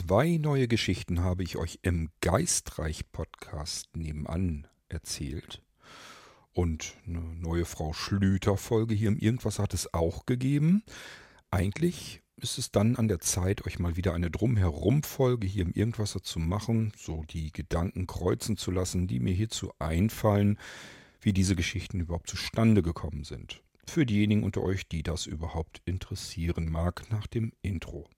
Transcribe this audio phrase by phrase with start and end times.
[0.00, 5.60] Zwei neue Geschichten habe ich euch im Geistreich-Podcast nebenan erzählt.
[6.54, 10.84] Und eine neue Frau Schlüter-Folge hier im Irgendwas hat es auch gegeben.
[11.50, 16.22] Eigentlich ist es dann an der Zeit, euch mal wieder eine Drumherum-Folge hier im Irgendwasser
[16.22, 20.58] zu machen, so die Gedanken kreuzen zu lassen, die mir hierzu einfallen,
[21.20, 23.62] wie diese Geschichten überhaupt zustande gekommen sind.
[23.86, 28.08] Für diejenigen unter euch, die das überhaupt interessieren mag, nach dem Intro.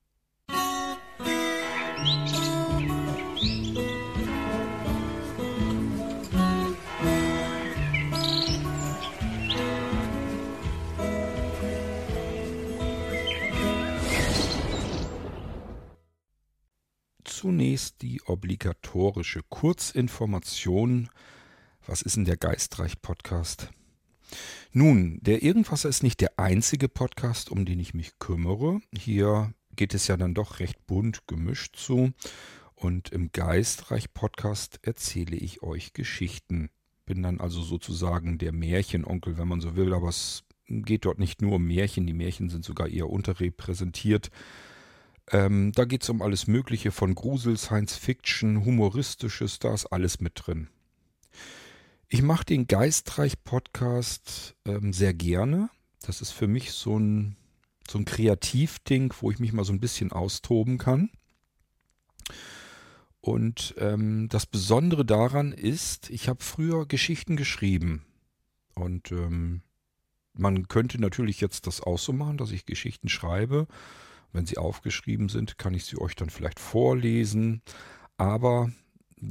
[17.43, 21.09] Zunächst die obligatorische Kurzinformation.
[21.85, 23.69] Was ist denn der Geistreich-Podcast?
[24.71, 28.79] Nun, der Irgendwasser ist nicht der einzige Podcast, um den ich mich kümmere.
[28.95, 32.11] Hier geht es ja dann doch recht bunt gemischt zu.
[32.75, 36.69] Und im Geistreich-Podcast erzähle ich euch Geschichten.
[37.05, 41.41] Bin dann also sozusagen der Märchenonkel, wenn man so will, aber es geht dort nicht
[41.41, 44.31] nur um Märchen, die Märchen sind sogar eher unterrepräsentiert.
[45.31, 50.19] Ähm, da geht es um alles Mögliche von Grusel, Science Fiction, Humoristisches, da ist alles
[50.19, 50.67] mit drin.
[52.09, 55.69] Ich mache den Geistreich-Podcast ähm, sehr gerne.
[56.01, 57.37] Das ist für mich so ein
[57.89, 61.09] so ein Kreativding, wo ich mich mal so ein bisschen austoben kann.
[63.21, 68.03] Und ähm, das Besondere daran ist, ich habe früher Geschichten geschrieben.
[68.75, 69.61] Und ähm,
[70.33, 73.67] man könnte natürlich jetzt das auch so machen, dass ich Geschichten schreibe.
[74.33, 77.61] Wenn sie aufgeschrieben sind, kann ich sie euch dann vielleicht vorlesen.
[78.17, 78.71] Aber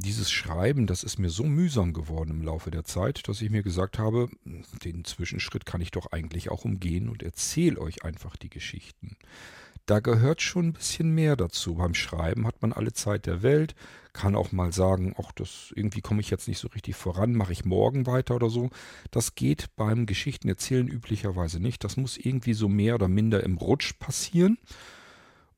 [0.00, 3.62] dieses Schreiben, das ist mir so mühsam geworden im Laufe der Zeit, dass ich mir
[3.62, 4.28] gesagt habe,
[4.84, 9.16] den Zwischenschritt kann ich doch eigentlich auch umgehen und erzähle euch einfach die Geschichten.
[9.86, 11.74] Da gehört schon ein bisschen mehr dazu.
[11.74, 13.74] Beim Schreiben hat man alle Zeit der Welt,
[14.12, 17.52] kann auch mal sagen, ach, das irgendwie komme ich jetzt nicht so richtig voran, mache
[17.52, 18.70] ich morgen weiter oder so.
[19.10, 21.82] Das geht beim Geschichtenerzählen üblicherweise nicht.
[21.82, 24.58] Das muss irgendwie so mehr oder minder im Rutsch passieren.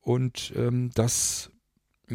[0.01, 1.51] Und ähm, das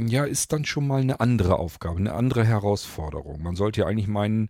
[0.08, 3.42] ja, ist dann schon mal eine andere Aufgabe, eine andere Herausforderung.
[3.42, 4.50] Man sollte ja eigentlich meinen,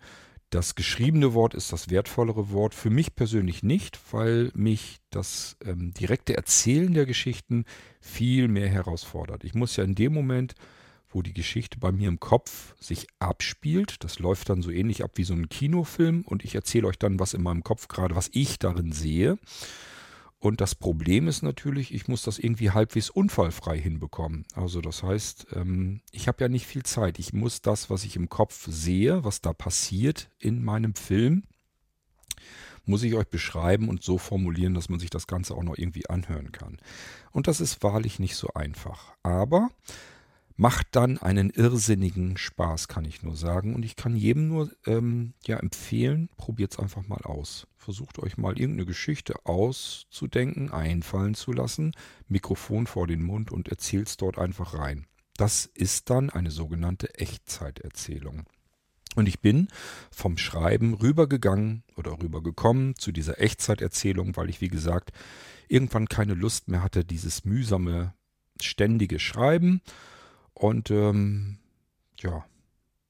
[0.49, 2.73] das geschriebene Wort ist das wertvollere Wort.
[2.73, 7.65] Für mich persönlich nicht, weil mich das ähm, direkte Erzählen der Geschichten
[8.01, 9.43] viel mehr herausfordert.
[9.43, 10.55] Ich muss ja in dem Moment,
[11.09, 15.11] wo die Geschichte bei mir im Kopf sich abspielt, das läuft dann so ähnlich ab
[15.15, 18.29] wie so ein Kinofilm und ich erzähle euch dann, was in meinem Kopf gerade, was
[18.33, 19.37] ich darin sehe.
[20.39, 24.45] Und das Problem ist natürlich, ich muss das irgendwie halbwegs unfallfrei hinbekommen.
[24.53, 27.19] Also das heißt, ähm, ich habe ja nicht viel Zeit.
[27.19, 31.43] Ich muss das, was ich im Kopf sehe, was da passiert in meinem Film,
[32.85, 36.09] muss ich euch beschreiben und so formulieren, dass man sich das Ganze auch noch irgendwie
[36.09, 36.77] anhören kann.
[37.31, 39.13] Und das ist wahrlich nicht so einfach.
[39.23, 39.69] Aber
[40.59, 43.75] macht dann einen irrsinnigen Spaß, kann ich nur sagen.
[43.75, 47.65] Und ich kann jedem nur ähm, ja, empfehlen, probiert es einfach mal aus.
[47.77, 51.93] Versucht euch mal irgendeine Geschichte auszudenken, einfallen zu lassen,
[52.27, 55.07] Mikrofon vor den Mund und erzählt es dort einfach rein.
[55.37, 58.43] Das ist dann eine sogenannte Echtzeiterzählung.
[59.15, 59.69] Und ich bin
[60.11, 65.11] vom Schreiben rübergegangen oder rübergekommen zu dieser Echtzeiterzählung, weil ich, wie gesagt,
[65.69, 68.13] irgendwann keine Lust mehr hatte, dieses mühsame,
[68.59, 69.81] ständige Schreiben
[70.59, 71.57] und ähm,
[72.19, 72.45] ja,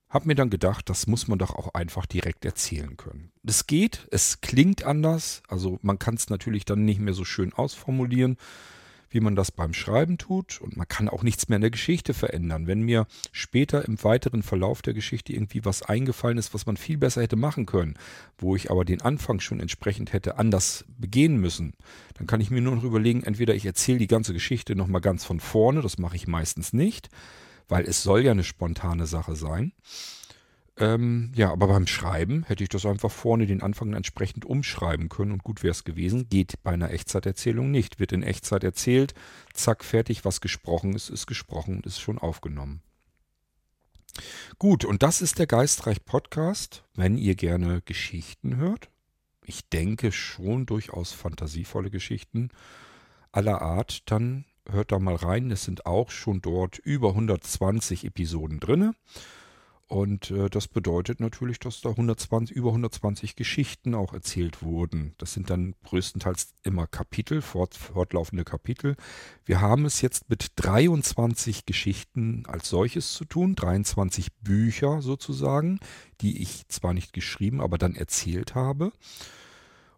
[0.09, 3.31] habe mir dann gedacht, das muss man doch auch einfach direkt erzählen können.
[3.43, 7.53] Es geht, es klingt anders, also man kann es natürlich dann nicht mehr so schön
[7.53, 8.37] ausformulieren
[9.09, 10.61] wie man das beim Schreiben tut.
[10.61, 12.67] Und man kann auch nichts mehr in der Geschichte verändern.
[12.67, 16.97] Wenn mir später im weiteren Verlauf der Geschichte irgendwie was eingefallen ist, was man viel
[16.97, 17.95] besser hätte machen können,
[18.37, 21.73] wo ich aber den Anfang schon entsprechend hätte anders begehen müssen,
[22.17, 25.25] dann kann ich mir nur noch überlegen, entweder ich erzähle die ganze Geschichte nochmal ganz
[25.25, 27.09] von vorne, das mache ich meistens nicht,
[27.67, 29.73] weil es soll ja eine spontane Sache sein.
[30.79, 35.33] Ähm, ja, aber beim Schreiben hätte ich das einfach vorne den Anfang entsprechend umschreiben können
[35.33, 36.29] und gut wäre es gewesen.
[36.29, 37.99] Geht bei einer Echtzeiterzählung nicht.
[37.99, 39.13] Wird in Echtzeit erzählt,
[39.53, 42.81] zack, fertig, was gesprochen ist, ist gesprochen und ist schon aufgenommen.
[44.57, 46.83] Gut, und das ist der Geistreich Podcast.
[46.95, 48.89] Wenn ihr gerne Geschichten hört,
[49.43, 52.49] ich denke schon durchaus fantasievolle Geschichten
[53.31, 55.51] aller Art, dann hört da mal rein.
[55.51, 58.93] Es sind auch schon dort über 120 Episoden drinne.
[59.89, 65.15] Und äh, das bedeutet natürlich, dass da 120, über 120 Geschichten auch erzählt wurden.
[65.17, 68.95] Das sind dann größtenteils immer Kapitel, fort, fortlaufende Kapitel.
[69.45, 75.79] Wir haben es jetzt mit 23 Geschichten als solches zu tun, 23 Bücher sozusagen,
[76.21, 78.91] die ich zwar nicht geschrieben, aber dann erzählt habe.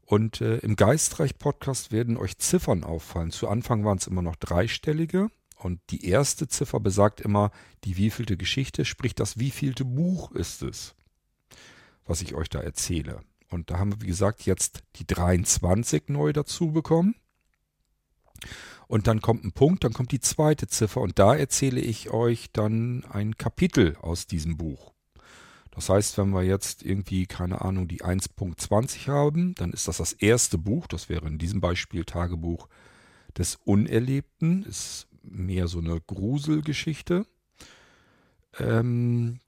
[0.06, 3.32] Und äh, im Geistreich-Podcast werden euch Ziffern auffallen.
[3.32, 5.28] Zu Anfang waren es immer noch dreistellige
[5.62, 7.52] Und die erste Ziffer besagt immer,
[7.84, 10.96] die wievielte Geschichte, sprich das wievielte Buch ist es,
[12.04, 13.22] was ich euch da erzähle.
[13.48, 17.14] Und da haben wir, wie gesagt, jetzt die 23 neu dazu bekommen.
[18.88, 22.52] Und dann kommt ein Punkt, dann kommt die zweite Ziffer und da erzähle ich euch
[22.52, 24.94] dann ein Kapitel aus diesem Buch.
[25.70, 30.14] Das heißt, wenn wir jetzt irgendwie, keine Ahnung, die 1.20 haben, dann ist das das
[30.14, 32.68] erste Buch, das wäre in diesem Beispiel Tagebuch
[33.38, 37.26] des Unerlebten, ist mehr so eine Gruselgeschichte.
[38.60, 39.40] Ähm,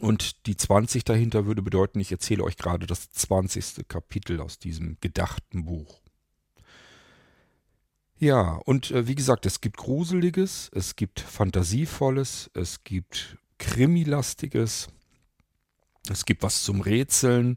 [0.00, 3.88] und die 20 dahinter würde bedeuten, ich erzähle euch gerade das 20.
[3.88, 6.00] Kapitel aus diesem gedachten Buch.
[8.18, 14.88] Ja, und äh, wie gesagt, es gibt Gruseliges, es gibt Fantasievolles, es gibt Krimilastiges,
[16.08, 17.56] es gibt was zum Rätseln,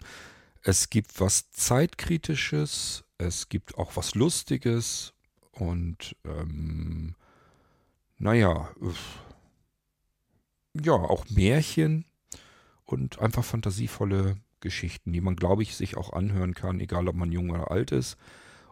[0.62, 5.14] es gibt was Zeitkritisches, es gibt auch was Lustiges
[5.52, 7.16] und ähm,
[8.24, 8.70] naja,
[10.82, 12.06] ja, auch Märchen
[12.86, 17.34] und einfach fantasievolle Geschichten, die man, glaube ich, sich auch anhören kann, egal ob man
[17.34, 18.16] jung oder alt ist.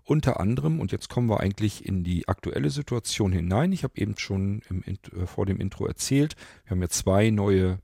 [0.05, 3.73] Unter anderem, und jetzt kommen wir eigentlich in die aktuelle Situation hinein.
[3.73, 7.79] Ich habe eben schon im, äh, vor dem Intro erzählt, wir haben ja zwei neue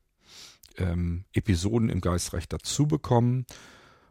[0.78, 3.44] ähm, Episoden im Geistreich dazu bekommen.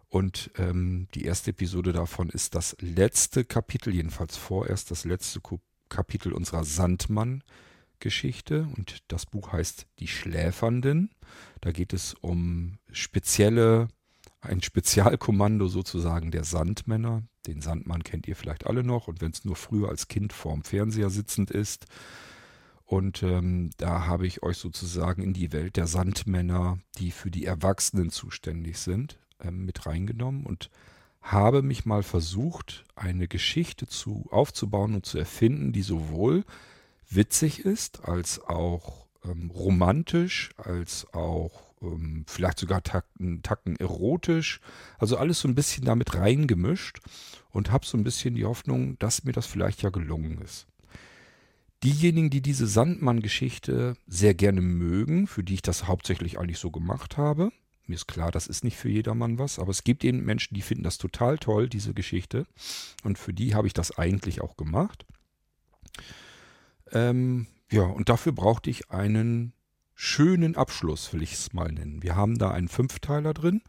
[0.09, 5.41] Und ähm, die erste Episode davon ist das letzte Kapitel, jedenfalls vorerst das letzte
[5.89, 8.67] Kapitel unserer Sandmann-Geschichte.
[8.75, 11.11] Und das Buch heißt Die Schläfernden.
[11.61, 13.87] Da geht es um spezielle,
[14.41, 17.23] ein Spezialkommando sozusagen der Sandmänner.
[17.47, 19.07] Den Sandmann kennt ihr vielleicht alle noch.
[19.07, 21.85] Und wenn es nur früher als Kind vorm Fernseher sitzend ist,
[22.87, 27.45] und ähm, da habe ich euch sozusagen in die Welt der Sandmänner, die für die
[27.45, 30.69] Erwachsenen zuständig sind, ähm, mit reingenommen und
[31.31, 36.43] habe mich mal versucht, eine Geschichte zu aufzubauen und zu erfinden, die sowohl
[37.09, 44.61] witzig ist, als auch ähm, romantisch, als auch ähm, vielleicht sogar Tacken, Tacken erotisch.
[44.97, 46.99] Also alles so ein bisschen damit reingemischt
[47.51, 50.67] und habe so ein bisschen die Hoffnung, dass mir das vielleicht ja gelungen ist.
[51.83, 57.17] Diejenigen, die diese Sandmann-Geschichte sehr gerne mögen, für die ich das hauptsächlich eigentlich so gemacht
[57.17, 57.51] habe,
[57.89, 60.61] mir ist klar, das ist nicht für jedermann was, aber es gibt eben Menschen, die
[60.61, 62.45] finden das total toll, diese Geschichte.
[63.03, 65.05] Und für die habe ich das eigentlich auch gemacht.
[66.91, 69.53] Ähm, ja, und dafür brauchte ich einen
[69.93, 72.03] schönen Abschluss, will ich es mal nennen.
[72.03, 73.61] Wir haben da einen Fünfteiler drin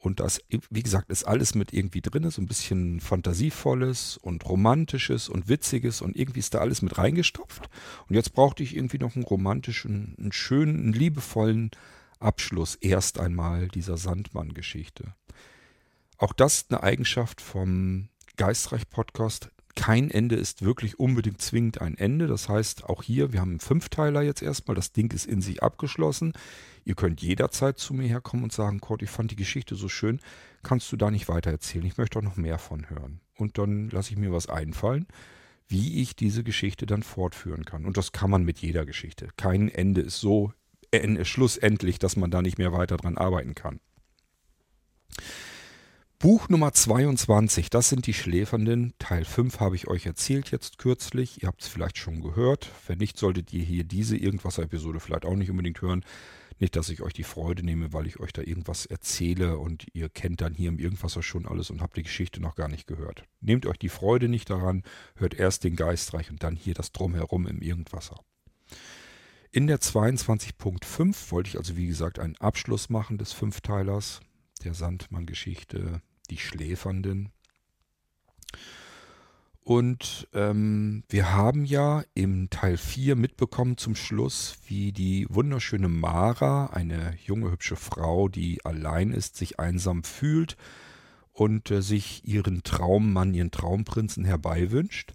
[0.00, 0.40] und das,
[0.70, 6.02] wie gesagt, ist alles mit irgendwie drin, so ein bisschen Fantasievolles und Romantisches und Witziges
[6.02, 7.68] und irgendwie ist da alles mit reingestopft.
[8.08, 11.72] Und jetzt brauchte ich irgendwie noch einen romantischen, einen schönen, einen liebevollen
[12.20, 15.14] Abschluss erst einmal dieser Sandmann-Geschichte.
[16.16, 19.50] Auch das ist eine Eigenschaft vom Geistreich-Podcast.
[19.76, 22.26] Kein Ende ist wirklich unbedingt zwingend ein Ende.
[22.26, 24.74] Das heißt, auch hier, wir haben einen Fünfteiler jetzt erstmal.
[24.74, 26.32] Das Ding ist in sich abgeschlossen.
[26.84, 30.20] Ihr könnt jederzeit zu mir herkommen und sagen, Kurt, ich fand die Geschichte so schön.
[30.64, 31.86] Kannst du da nicht weiter erzählen?
[31.86, 33.20] Ich möchte auch noch mehr von hören.
[33.36, 35.06] Und dann lasse ich mir was einfallen,
[35.68, 37.84] wie ich diese Geschichte dann fortführen kann.
[37.84, 39.28] Und das kann man mit jeder Geschichte.
[39.36, 40.52] Kein Ende ist so
[41.22, 43.80] schlussendlich, dass man da nicht mehr weiter dran arbeiten kann.
[46.20, 48.92] Buch Nummer 22, das sind die Schläfernden.
[48.98, 51.42] Teil 5 habe ich euch erzählt jetzt kürzlich.
[51.42, 52.72] Ihr habt es vielleicht schon gehört.
[52.88, 56.04] Wenn nicht, solltet ihr hier diese Irgendwas-Episode vielleicht auch nicht unbedingt hören.
[56.58, 60.08] Nicht, dass ich euch die Freude nehme, weil ich euch da irgendwas erzähle und ihr
[60.08, 63.22] kennt dann hier im Irgendwasser schon alles und habt die Geschichte noch gar nicht gehört.
[63.40, 64.82] Nehmt euch die Freude nicht daran,
[65.14, 68.18] hört erst den Geistreich und dann hier das Drumherum im Irgendwasser.
[69.50, 74.20] In der 22.5 wollte ich also wie gesagt einen Abschluss machen des Fünfteilers
[74.62, 77.32] der Sandmann-Geschichte Die Schläfernden.
[79.64, 86.66] Und ähm, wir haben ja im Teil 4 mitbekommen zum Schluss, wie die wunderschöne Mara,
[86.66, 90.56] eine junge, hübsche Frau, die allein ist, sich einsam fühlt
[91.32, 95.14] und äh, sich ihren Traummann, ihren Traumprinzen herbeiwünscht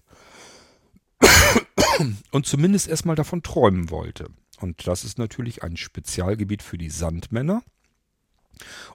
[2.32, 4.30] und zumindest erstmal davon träumen wollte.
[4.60, 7.64] Und das ist natürlich ein Spezialgebiet für die Sandmänner.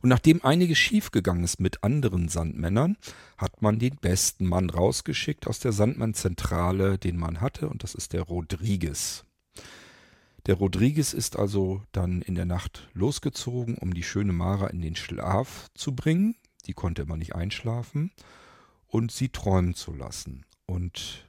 [0.00, 2.96] Und nachdem einiges schiefgegangen ist mit anderen Sandmännern,
[3.36, 8.12] hat man den besten Mann rausgeschickt aus der Sandmannzentrale, den man hatte, und das ist
[8.12, 9.24] der Rodriguez.
[10.46, 14.96] Der Rodriguez ist also dann in der Nacht losgezogen, um die schöne Mara in den
[14.96, 16.36] Schlaf zu bringen.
[16.66, 18.12] Die konnte immer nicht einschlafen
[18.86, 20.46] und sie träumen zu lassen.
[20.64, 21.27] Und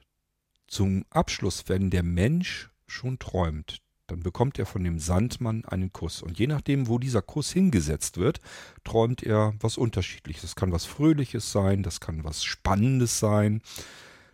[0.70, 6.22] zum Abschluss, wenn der Mensch schon träumt, dann bekommt er von dem Sandmann einen Kuss.
[6.22, 8.40] Und je nachdem, wo dieser Kuss hingesetzt wird,
[8.82, 10.42] träumt er was Unterschiedliches.
[10.42, 13.62] Das kann was Fröhliches sein, das kann was Spannendes sein,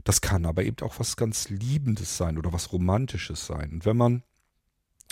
[0.05, 3.73] Das kann aber eben auch was ganz Liebendes sein oder was Romantisches sein.
[3.73, 4.23] Und wenn man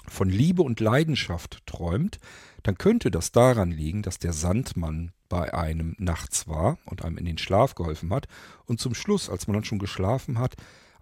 [0.07, 2.21] von Liebe und Leidenschaft träumt,
[2.63, 7.25] dann könnte das daran liegen, dass der Sandmann bei einem nachts war und einem in
[7.25, 8.29] den Schlaf geholfen hat
[8.67, 10.55] und zum Schluss, als man dann schon geschlafen hat,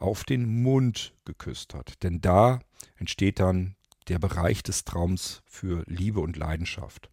[0.02, 2.02] auf den Mund geküsst hat.
[2.02, 2.60] Denn da
[2.96, 3.76] entsteht dann
[4.08, 7.10] der Bereich des Traums für Liebe und Leidenschaft.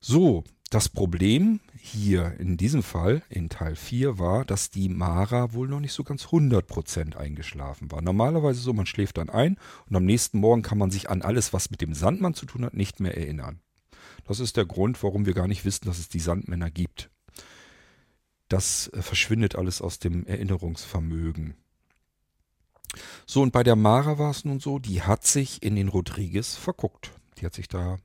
[0.00, 5.68] So, das Problem hier in diesem Fall, in Teil 4, war, dass die Mara wohl
[5.68, 8.00] noch nicht so ganz 100% eingeschlafen war.
[8.00, 9.58] Normalerweise so, man schläft dann ein
[9.88, 12.64] und am nächsten Morgen kann man sich an alles, was mit dem Sandmann zu tun
[12.64, 13.60] hat, nicht mehr erinnern.
[14.24, 17.10] Das ist der Grund, warum wir gar nicht wissen, dass es die Sandmänner gibt.
[18.52, 21.54] Das äh, verschwindet alles aus dem Erinnerungsvermögen.
[23.24, 26.56] So, und bei der Mara war es nun so, die hat sich in den Rodriguez
[26.56, 27.12] verguckt.
[27.38, 27.98] Die hat sich da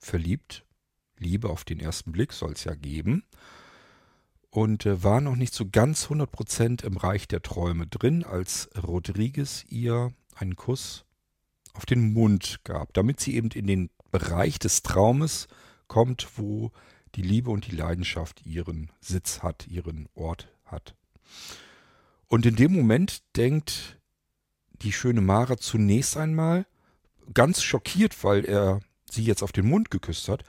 [0.00, 0.64] verliebt.
[1.18, 3.22] Liebe auf den ersten Blick soll es ja geben.
[4.50, 9.64] Und äh, war noch nicht so ganz 100% im Reich der Träume drin, als Rodriguez
[9.68, 11.04] ihr einen Kuss
[11.74, 15.46] auf den Mund gab, damit sie eben in den Bereich des Traumes
[15.86, 16.72] kommt, wo
[17.16, 20.94] die Liebe und die Leidenschaft ihren Sitz hat, ihren Ort hat.
[22.28, 23.98] Und in dem Moment denkt
[24.82, 26.66] die schöne Mara zunächst einmal,
[27.32, 28.80] ganz schockiert, weil er
[29.10, 30.44] sie jetzt auf den Mund geküsst hat,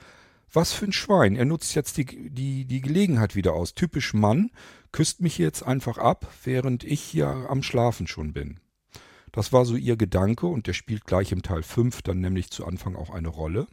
[0.51, 3.73] was für ein Schwein, er nutzt jetzt die, die, die Gelegenheit wieder aus.
[3.73, 4.51] Typisch Mann,
[4.91, 8.59] küsst mich jetzt einfach ab, während ich hier am Schlafen schon bin.
[9.31, 12.65] Das war so ihr Gedanke und der spielt gleich im Teil 5 dann nämlich zu
[12.65, 13.67] Anfang auch eine Rolle.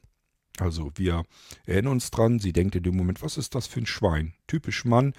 [0.58, 1.24] Also wir
[1.66, 4.34] erinnern uns dran, sie denkt in dem Moment, was ist das für ein Schwein?
[4.46, 5.14] Typisch Mann,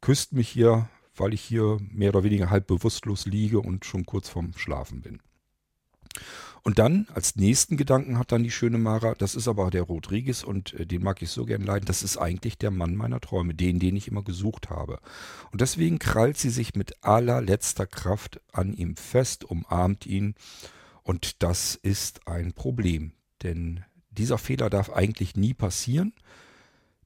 [0.00, 4.28] küsst mich hier, weil ich hier mehr oder weniger halb bewusstlos liege und schon kurz
[4.28, 5.20] vorm Schlafen bin.
[6.62, 10.42] Und dann als nächsten Gedanken hat dann die schöne Mara, das ist aber der Rodriguez
[10.42, 13.54] und äh, den mag ich so gern leiden, das ist eigentlich der Mann meiner Träume,
[13.54, 14.98] den, den ich immer gesucht habe.
[15.52, 20.34] Und deswegen krallt sie sich mit allerletzter Kraft an ihm fest, umarmt ihn
[21.04, 23.12] und das ist ein Problem,
[23.44, 23.84] denn
[24.16, 26.12] dieser Fehler darf eigentlich nie passieren,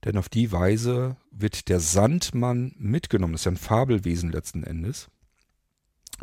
[0.05, 5.09] denn auf die Weise wird der Sandmann mitgenommen, das ist ja ein Fabelwesen letzten Endes,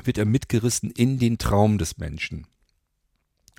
[0.04, 2.48] wird er mitgerissen in den Traum des Menschen.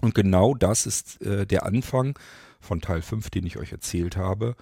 [0.00, 2.18] Und genau das ist äh, der Anfang
[2.60, 4.56] von Teil 5, den ich euch erzählt habe.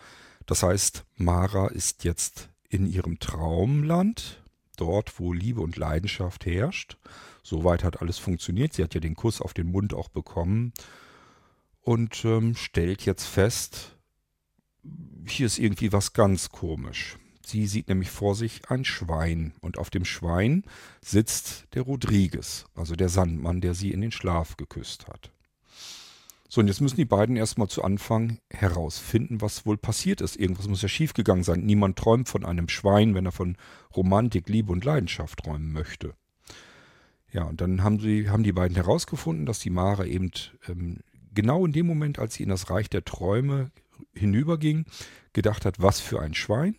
[0.46, 4.42] Das heißt, Mara ist jetzt in ihrem Traumland,
[4.76, 6.96] dort, wo Liebe und Leidenschaft herrscht.
[7.42, 8.73] Soweit hat alles funktioniert.
[8.73, 10.73] Sie hat ja den Kuss auf den Mund auch bekommen
[11.87, 13.97] und ähm, stellt jetzt fest,
[15.25, 17.16] hier ist irgendwie was ganz komisch.
[17.45, 20.64] Sie sieht nämlich vor sich ein Schwein und auf dem Schwein
[21.00, 25.31] sitzt der Rodriguez, also der Sandmann, der sie in den Schlaf geküsst hat.
[26.49, 30.35] So, und jetzt müssen die beiden erstmal zu Anfang herausfinden, was wohl passiert ist.
[30.35, 31.64] Irgendwas muss ja schiefgegangen sein.
[31.64, 33.57] Niemand träumt von einem Schwein, wenn er von
[33.95, 36.14] Romantik, Liebe und Leidenschaft träumen möchte.
[37.33, 40.33] Ja, und dann haben, sie, haben die beiden herausgefunden, dass die Mara eben
[40.69, 40.99] ähm,
[41.37, 43.71] genau in dem Moment, als sie in das Reich der Träume
[44.14, 44.87] hinüberging,
[45.33, 46.76] gedacht hat, was für ein Schwein.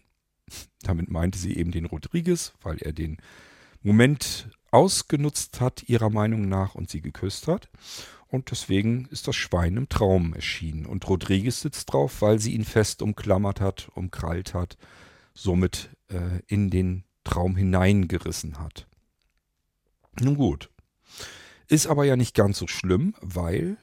[0.81, 3.17] Damit meinte sie eben den Rodriguez, weil er den
[3.81, 7.69] Moment ausgenutzt hat, ihrer Meinung nach, und sie geküsst hat.
[8.27, 10.85] Und deswegen ist das Schwein im Traum erschienen.
[10.85, 14.77] Und Rodriguez sitzt drauf, weil sie ihn fest umklammert hat, umkrallt hat,
[15.33, 18.87] somit äh, in den Traum hineingerissen hat.
[20.19, 20.69] Nun gut.
[21.69, 23.77] Ist aber ja nicht ganz so schlimm, weil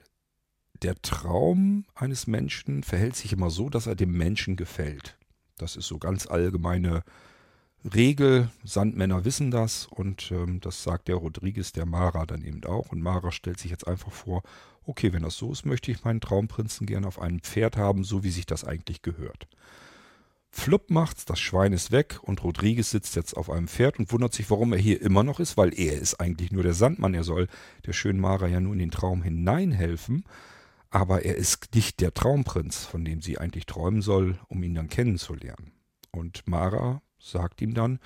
[0.85, 5.17] der Traum eines Menschen verhält sich immer so, dass er dem Menschen gefällt.
[5.57, 7.03] Das ist so ganz allgemeine
[7.95, 8.50] Regel.
[8.64, 12.93] Sandmänner wissen das und ähm, das sagt der Rodriguez der Mara dann eben auch.
[12.93, 14.43] Und Mara stellt sich jetzt einfach vor,
[14.85, 18.23] okay, wenn das so ist, möchte ich meinen Traumprinzen gerne auf einem Pferd haben, so
[18.23, 19.49] wie sich das eigentlich gehört.
[20.50, 24.35] Flupp macht's, das Schwein ist weg und Rodriguez sitzt jetzt auf einem Pferd und wundert
[24.35, 27.14] sich, warum er hier immer noch ist, weil er ist eigentlich nur der Sandmann.
[27.14, 27.49] Er soll
[27.87, 30.25] der schönen Mara ja nur in den Traum hineinhelfen.
[30.95, 34.89] Aber er ist nicht der Traumprinz, von dem sie eigentlich träumen soll, um ihn dann
[34.89, 35.73] kennenzulernen.
[36.13, 37.99] Und Mara sagt ihm dann,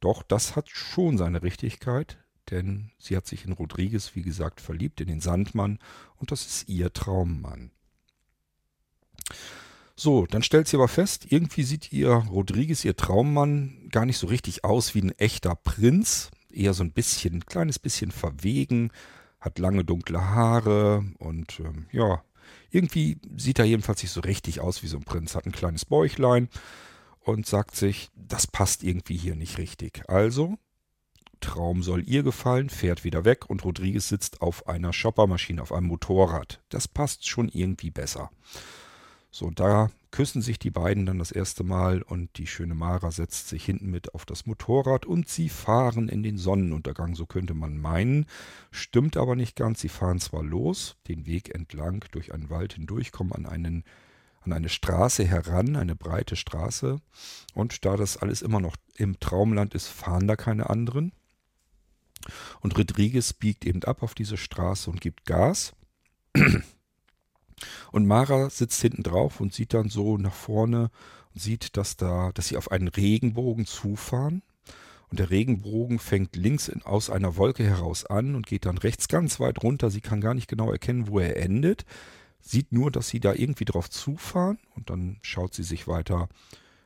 [0.00, 2.18] doch, das hat schon seine Richtigkeit,
[2.50, 5.78] denn sie hat sich in Rodriguez, wie gesagt, verliebt, in den Sandmann,
[6.16, 7.70] und das ist ihr Traummann.
[9.94, 14.26] So, dann stellt sie aber fest, irgendwie sieht ihr Rodriguez, ihr Traummann, gar nicht so
[14.26, 18.90] richtig aus wie ein echter Prinz, eher so ein bisschen, ein kleines bisschen verwegen,
[19.40, 22.22] hat lange dunkle Haare und ähm, ja,
[22.70, 25.84] irgendwie sieht er jedenfalls nicht so richtig aus wie so ein Prinz, hat ein kleines
[25.84, 26.48] Bäuchlein
[27.20, 30.08] und sagt sich, das passt irgendwie hier nicht richtig.
[30.08, 30.58] Also,
[31.40, 35.86] Traum soll ihr gefallen, fährt wieder weg und Rodriguez sitzt auf einer Shoppermaschine, auf einem
[35.86, 36.62] Motorrad.
[36.70, 38.30] Das passt schon irgendwie besser.
[39.30, 43.48] So, da küssen sich die beiden dann das erste Mal und die schöne Mara setzt
[43.48, 47.76] sich hinten mit auf das Motorrad und sie fahren in den Sonnenuntergang, so könnte man
[47.76, 48.24] meinen.
[48.70, 53.12] Stimmt aber nicht ganz, sie fahren zwar los, den Weg entlang durch einen Wald hindurch,
[53.12, 53.84] kommen an einen
[54.40, 56.96] an eine Straße heran, eine breite Straße.
[57.52, 61.12] Und da das alles immer noch im Traumland ist, fahren da keine anderen.
[62.60, 65.74] Und Rodriguez biegt eben ab auf diese Straße und gibt Gas.
[67.92, 70.90] Und Mara sitzt hinten drauf und sieht dann so nach vorne
[71.34, 74.42] und sieht, dass da, dass sie auf einen Regenbogen zufahren.
[75.08, 79.08] Und der Regenbogen fängt links in, aus einer Wolke heraus an und geht dann rechts
[79.08, 79.90] ganz weit runter.
[79.90, 81.84] Sie kann gar nicht genau erkennen, wo er endet.
[82.40, 86.28] Sieht nur, dass sie da irgendwie drauf zufahren und dann schaut sie sich weiter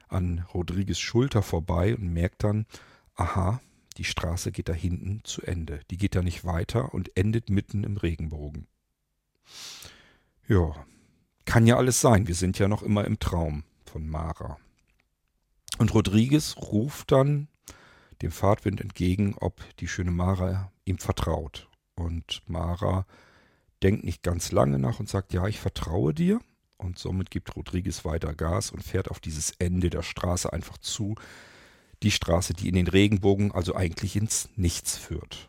[0.09, 2.67] an Rodriguez Schulter vorbei und merkt dann,
[3.15, 3.61] aha,
[3.97, 5.81] die Straße geht da hinten zu Ende.
[5.91, 8.67] Die geht da nicht weiter und endet mitten im Regenbogen.
[10.51, 10.75] Ja,
[11.45, 12.27] kann ja alles sein.
[12.27, 14.59] Wir sind ja noch immer im Traum von Mara.
[15.79, 17.47] Und Rodriguez ruft dann
[18.21, 21.69] dem Fahrtwind entgegen, ob die schöne Mara ihm vertraut.
[21.95, 23.07] Und Mara
[23.85, 26.41] denkt nicht ganz lange nach und sagt, ja, ich vertraue dir.
[26.79, 31.15] Und somit gibt Rodriguez weiter Gas und fährt auf dieses Ende der Straße einfach zu.
[32.03, 35.47] Die Straße, die in den Regenbogen, also eigentlich ins Nichts führt.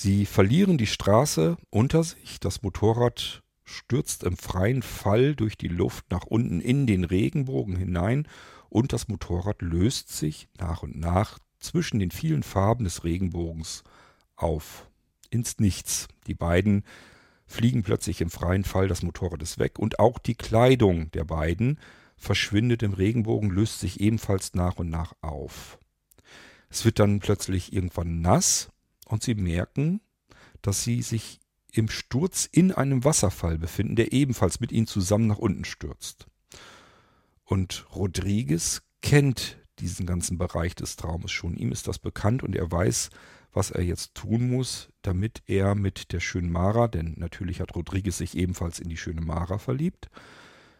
[0.00, 2.38] Sie verlieren die Straße unter sich.
[2.38, 8.28] Das Motorrad stürzt im freien Fall durch die Luft nach unten in den Regenbogen hinein
[8.68, 13.82] und das Motorrad löst sich nach und nach zwischen den vielen Farben des Regenbogens
[14.36, 14.88] auf
[15.30, 16.06] ins Nichts.
[16.28, 16.84] Die beiden
[17.48, 21.80] fliegen plötzlich im freien Fall, das Motorrad ist weg und auch die Kleidung der beiden
[22.16, 25.80] verschwindet im Regenbogen, löst sich ebenfalls nach und nach auf.
[26.70, 28.70] Es wird dann plötzlich irgendwann nass
[29.08, 30.00] und sie merken,
[30.62, 31.40] dass sie sich
[31.72, 36.26] im Sturz in einem Wasserfall befinden, der ebenfalls mit ihnen zusammen nach unten stürzt.
[37.44, 41.56] Und Rodriguez kennt diesen ganzen Bereich des Traumes schon.
[41.56, 43.10] Ihm ist das bekannt und er weiß,
[43.52, 48.18] was er jetzt tun muss, damit er mit der schönen Mara, denn natürlich hat Rodriguez
[48.18, 50.10] sich ebenfalls in die schöne Mara verliebt,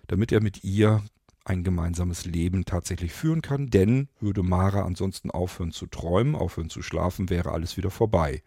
[0.06, 1.02] damit er mit ihr
[1.48, 6.82] ein gemeinsames Leben tatsächlich führen kann, denn würde Mara ansonsten aufhören zu träumen, aufhören zu
[6.82, 8.42] schlafen, wäre alles wieder vorbei.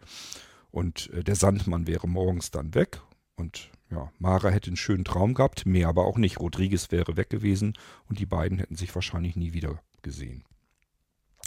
[0.70, 3.00] Und äh, der Sandmann wäre morgens dann weg
[3.36, 6.40] und ja, Mara hätte einen schönen Traum gehabt, mehr aber auch nicht.
[6.40, 7.74] Rodriguez wäre weg gewesen
[8.08, 10.44] und die beiden hätten sich wahrscheinlich nie wieder gesehen.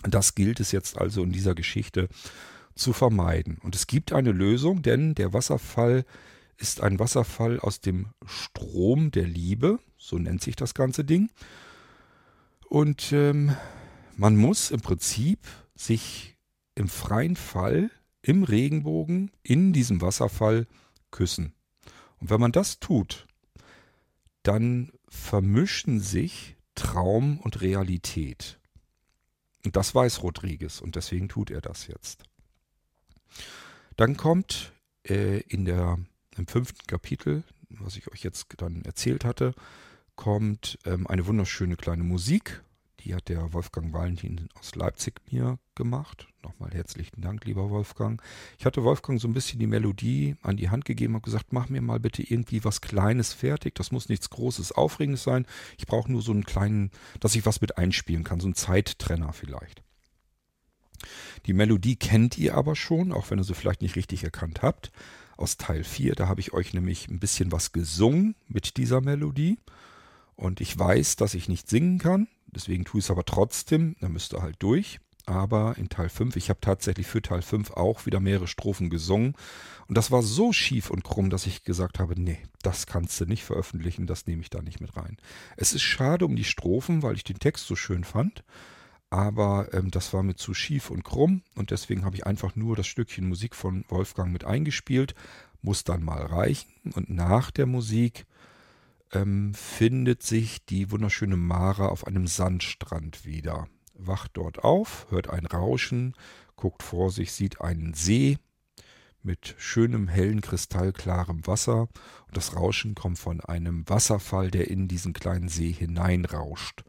[0.03, 2.07] Das gilt es jetzt also in dieser Geschichte
[2.75, 3.57] zu vermeiden.
[3.63, 6.05] Und es gibt eine Lösung, denn der Wasserfall
[6.57, 11.29] ist ein Wasserfall aus dem Strom der Liebe, so nennt sich das ganze Ding.
[12.69, 13.55] Und ähm,
[14.15, 15.39] man muss im Prinzip
[15.75, 16.35] sich
[16.75, 17.91] im freien Fall,
[18.21, 20.67] im Regenbogen, in diesem Wasserfall
[21.11, 21.53] küssen.
[22.19, 23.27] Und wenn man das tut,
[24.43, 28.59] dann vermischen sich Traum und Realität.
[29.63, 32.23] Und das weiß Rodriguez und deswegen tut er das jetzt.
[33.95, 35.97] Dann kommt äh, in der,
[36.37, 39.53] im fünften Kapitel, was ich euch jetzt dann erzählt hatte,
[40.15, 42.61] kommt ähm, eine wunderschöne kleine Musik.
[43.01, 46.27] Die hat der Wolfgang Valentin aus Leipzig mir gemacht.
[46.41, 48.21] Nochmal herzlichen Dank, lieber Wolfgang.
[48.57, 51.69] Ich hatte Wolfgang so ein bisschen die Melodie an die Hand gegeben und gesagt, mach
[51.69, 53.75] mir mal bitte irgendwie was Kleines fertig.
[53.75, 55.45] Das muss nichts Großes, Aufregendes sein.
[55.77, 59.33] Ich brauche nur so einen kleinen, dass ich was mit einspielen kann, so einen Zeittrenner
[59.33, 59.83] vielleicht.
[61.45, 64.91] Die Melodie kennt ihr aber schon, auch wenn ihr sie vielleicht nicht richtig erkannt habt,
[65.37, 66.15] aus Teil 4.
[66.15, 69.57] Da habe ich euch nämlich ein bisschen was gesungen mit dieser Melodie.
[70.35, 73.95] Und ich weiß, dass ich nicht singen kann, deswegen tue ich es aber trotzdem.
[74.01, 74.99] Da müsst ihr halt durch.
[75.27, 79.33] Aber in Teil 5, ich habe tatsächlich für Teil 5 auch wieder mehrere Strophen gesungen.
[79.87, 83.25] Und das war so schief und krumm, dass ich gesagt habe, nee, das kannst du
[83.25, 85.17] nicht veröffentlichen, das nehme ich da nicht mit rein.
[85.57, 88.43] Es ist schade um die Strophen, weil ich den Text so schön fand
[89.09, 92.75] aber ähm, das war mir zu schief und krumm und deswegen habe ich einfach nur
[92.75, 95.15] das Stückchen Musik von Wolfgang mit eingespielt,
[95.61, 98.25] muss dann mal reichen und nach der Musik
[99.11, 105.45] ähm, findet sich die wunderschöne Mara auf einem Sandstrand wieder, wacht dort auf, hört ein
[105.45, 106.15] Rauschen,
[106.55, 108.37] guckt vor sich, sieht einen See
[109.25, 111.89] mit schönem, hellen, kristallklarem Wasser.
[112.27, 116.83] Und das Rauschen kommt von einem Wasserfall, der in diesen kleinen See hineinrauscht.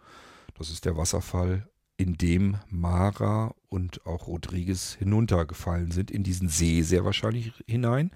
[0.55, 6.83] Das ist der Wasserfall in dem Mara und auch Rodriguez hinuntergefallen sind, in diesen See
[6.83, 8.11] sehr wahrscheinlich hinein.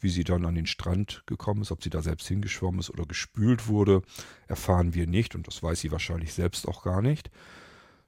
[0.00, 3.04] Wie sie dann an den Strand gekommen ist, ob sie da selbst hingeschwommen ist oder
[3.06, 4.02] gespült wurde,
[4.46, 7.30] erfahren wir nicht und das weiß sie wahrscheinlich selbst auch gar nicht.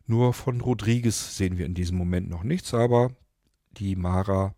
[0.06, 3.10] Nur von Rodriguez sehen wir in diesem Moment noch nichts, aber
[3.72, 4.54] die Mara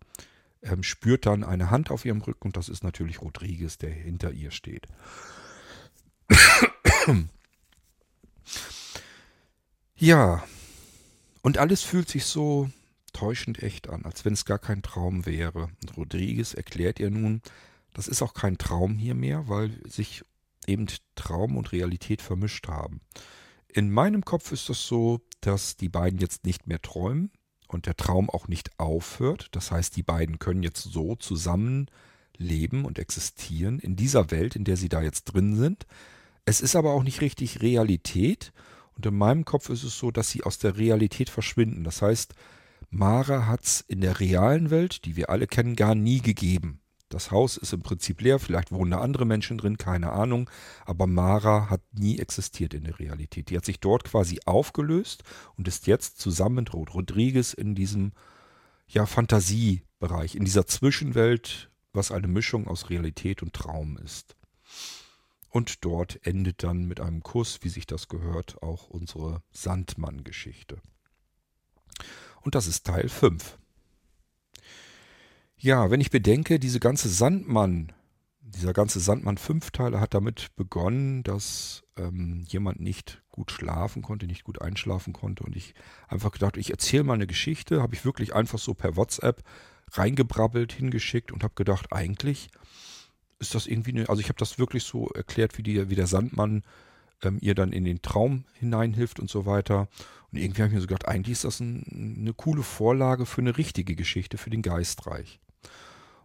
[0.61, 4.31] ähm, spürt dann eine Hand auf ihrem Rücken und das ist natürlich Rodriguez, der hinter
[4.31, 4.87] ihr steht.
[9.95, 10.43] ja,
[11.41, 12.69] und alles fühlt sich so
[13.13, 15.69] täuschend echt an, als wenn es gar kein Traum wäre.
[15.81, 17.41] Und Rodriguez erklärt ihr nun,
[17.93, 20.23] das ist auch kein Traum hier mehr, weil sich
[20.67, 23.01] eben Traum und Realität vermischt haben.
[23.67, 27.31] In meinem Kopf ist das so, dass die beiden jetzt nicht mehr träumen
[27.67, 29.47] und der Traum auch nicht aufhört.
[29.51, 31.87] Das heißt, die beiden können jetzt so zusammen
[32.37, 35.85] leben und existieren in dieser Welt, in der sie da jetzt drin sind.
[36.45, 38.51] Es ist aber auch nicht richtig Realität.
[38.95, 41.83] Und in meinem Kopf ist es so, dass sie aus der Realität verschwinden.
[41.83, 42.33] Das heißt,
[42.89, 46.81] Mara hat es in der realen Welt, die wir alle kennen, gar nie gegeben.
[47.11, 50.49] Das Haus ist im Prinzip leer, vielleicht wohnen da andere Menschen drin, keine Ahnung.
[50.85, 53.49] Aber Mara hat nie existiert in der Realität.
[53.49, 55.23] Die hat sich dort quasi aufgelöst
[55.57, 58.13] und ist jetzt zusammen mit Rodriguez in diesem
[58.87, 64.35] ja, Fantasiebereich, in dieser Zwischenwelt, was eine Mischung aus Realität und Traum ist.
[65.51, 70.81] Und dort endet dann mit einem Kuss, wie sich das gehört, auch unsere Sandmann-Geschichte.
[72.41, 73.57] Und das ist Teil 5.
[75.57, 77.91] Ja, wenn ich bedenke, diese ganze Sandmann,
[78.39, 84.61] dieser ganze Sandmann-Fünfteile hat damit begonnen, dass ähm, jemand nicht gut schlafen konnte, nicht gut
[84.61, 85.43] einschlafen konnte.
[85.43, 85.75] Und ich
[86.07, 89.43] einfach gedacht, ich erzähle mal eine Geschichte, habe ich wirklich einfach so per WhatsApp
[89.91, 92.49] reingebrabbelt, hingeschickt und habe gedacht, eigentlich
[93.41, 96.07] ist das irgendwie eine, also ich habe das wirklich so erklärt, wie, die, wie der
[96.07, 96.63] Sandmann
[97.23, 99.89] ähm, ihr dann in den Traum hineinhilft und so weiter.
[100.31, 103.41] Und irgendwie habe ich mir so gedacht, eigentlich ist das ein, eine coole Vorlage für
[103.41, 105.39] eine richtige Geschichte, für den Geistreich.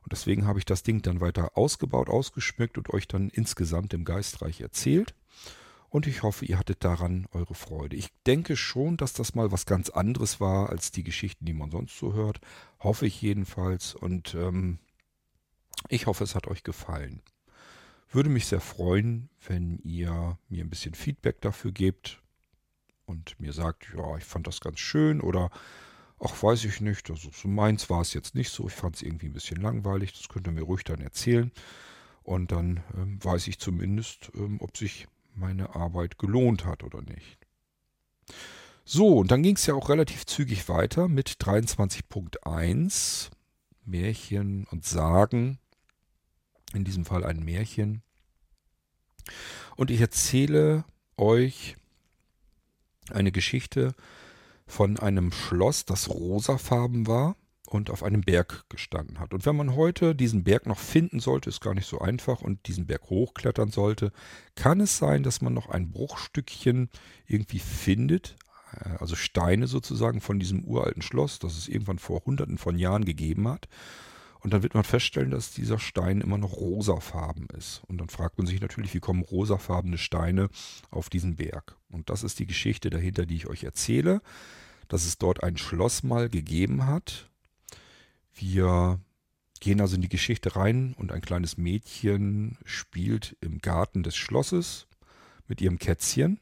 [0.02, 4.04] Und deswegen habe ich das Ding dann weiter ausgebaut, ausgeschmückt und euch dann insgesamt im
[4.04, 5.14] Geistreich erzählt.
[5.88, 7.96] Und ich hoffe, ihr hattet daran eure Freude.
[7.96, 11.70] Ich denke schon, dass das mal was ganz anderes war als die Geschichten, die man
[11.70, 12.40] sonst so hört.
[12.78, 13.94] Hoffe ich jedenfalls.
[13.94, 14.78] Und ähm,
[15.88, 17.22] ich hoffe, es hat euch gefallen.
[18.10, 22.22] Würde mich sehr freuen, wenn ihr mir ein bisschen Feedback dafür gebt
[23.04, 25.50] und mir sagt, ja, ich fand das ganz schön oder
[26.18, 29.02] ach, weiß ich nicht, also so meins war es jetzt nicht so, ich fand es
[29.02, 31.52] irgendwie ein bisschen langweilig, das könnt ihr mir ruhig dann erzählen
[32.22, 37.38] und dann ähm, weiß ich zumindest, ähm, ob sich meine Arbeit gelohnt hat oder nicht.
[38.84, 43.30] So, und dann ging es ja auch relativ zügig weiter mit 23.1
[43.84, 45.58] Märchen und Sagen.
[46.76, 48.02] In diesem Fall ein Märchen.
[49.76, 50.84] Und ich erzähle
[51.16, 51.74] euch
[53.10, 53.94] eine Geschichte
[54.66, 57.36] von einem Schloss, das rosafarben war
[57.66, 59.32] und auf einem Berg gestanden hat.
[59.32, 62.66] Und wenn man heute diesen Berg noch finden sollte, ist gar nicht so einfach und
[62.66, 64.12] diesen Berg hochklettern sollte,
[64.54, 66.90] kann es sein, dass man noch ein Bruchstückchen
[67.26, 68.36] irgendwie findet,
[68.72, 73.06] äh, also Steine sozusagen von diesem uralten Schloss, das es irgendwann vor hunderten von Jahren
[73.06, 73.66] gegeben hat.
[74.46, 77.82] Und dann wird man feststellen, dass dieser Stein immer noch rosafarben ist.
[77.88, 80.50] Und dann fragt man sich natürlich, wie kommen rosafarbene Steine
[80.88, 81.74] auf diesen Berg?
[81.90, 84.22] Und das ist die Geschichte dahinter, die ich euch erzähle,
[84.86, 87.28] dass es dort ein Schloss mal gegeben hat,
[88.36, 89.00] wir
[89.58, 94.86] gehen also in die Geschichte rein und ein kleines Mädchen spielt im Garten des Schlosses
[95.48, 96.38] mit ihrem Kätzchen.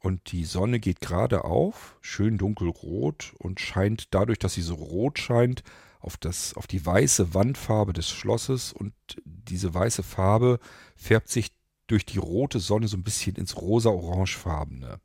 [0.00, 5.18] Und die Sonne geht gerade auf, schön dunkelrot und scheint dadurch, dass sie so rot
[5.18, 5.62] scheint,
[6.00, 8.72] auf, das, auf die weiße Wandfarbe des Schlosses.
[8.72, 8.92] Und
[9.24, 10.58] diese weiße Farbe
[10.96, 11.52] färbt sich
[11.86, 15.00] durch die rote Sonne so ein bisschen ins rosa-orangefarbene.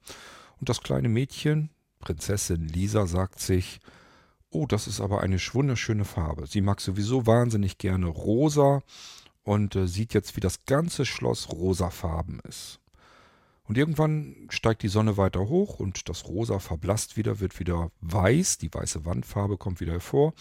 [0.59, 3.79] Und das kleine Mädchen, Prinzessin Lisa, sagt sich,
[4.51, 6.47] Oh, das ist aber eine wunderschöne Farbe.
[6.47, 8.83] Sie mag sowieso wahnsinnig gerne rosa
[9.43, 12.79] und äh, sieht jetzt, wie das ganze Schloss rosafarben ist.
[13.67, 18.59] Und irgendwann steigt die Sonne weiter hoch und das Rosa verblasst wieder, wird wieder weiß,
[18.59, 20.33] die weiße Wandfarbe kommt wieder hervor.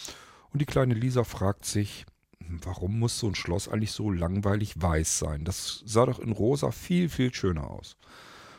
[0.54, 2.06] Und die kleine Lisa fragt sich,
[2.38, 5.44] warum muss so ein Schloss eigentlich so langweilig weiß sein?
[5.44, 7.96] Das sah doch in Rosa viel, viel schöner aus.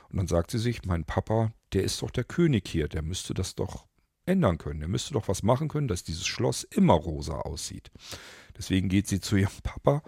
[0.09, 3.33] Und dann sagt sie sich, mein Papa, der ist doch der König hier, der müsste
[3.33, 3.85] das doch
[4.25, 4.81] ändern können.
[4.81, 7.91] Er müsste doch was machen können, dass dieses Schloss immer rosa aussieht.
[8.57, 10.03] Deswegen geht sie zu ihrem Papa.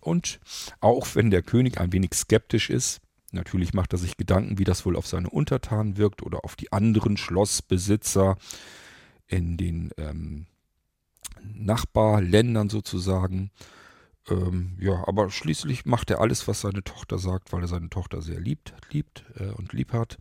[0.00, 0.40] Und
[0.80, 3.00] auch wenn der König ein wenig skeptisch ist,
[3.30, 6.72] natürlich macht er sich Gedanken, wie das wohl auf seine Untertanen wirkt oder auf die
[6.72, 8.38] anderen Schlossbesitzer
[9.32, 10.46] in den ähm,
[11.42, 13.50] Nachbarländern sozusagen.
[14.28, 18.22] Ähm, ja, aber schließlich macht er alles, was seine Tochter sagt, weil er seine Tochter
[18.22, 20.18] sehr liebt, liebt äh, und lieb hat.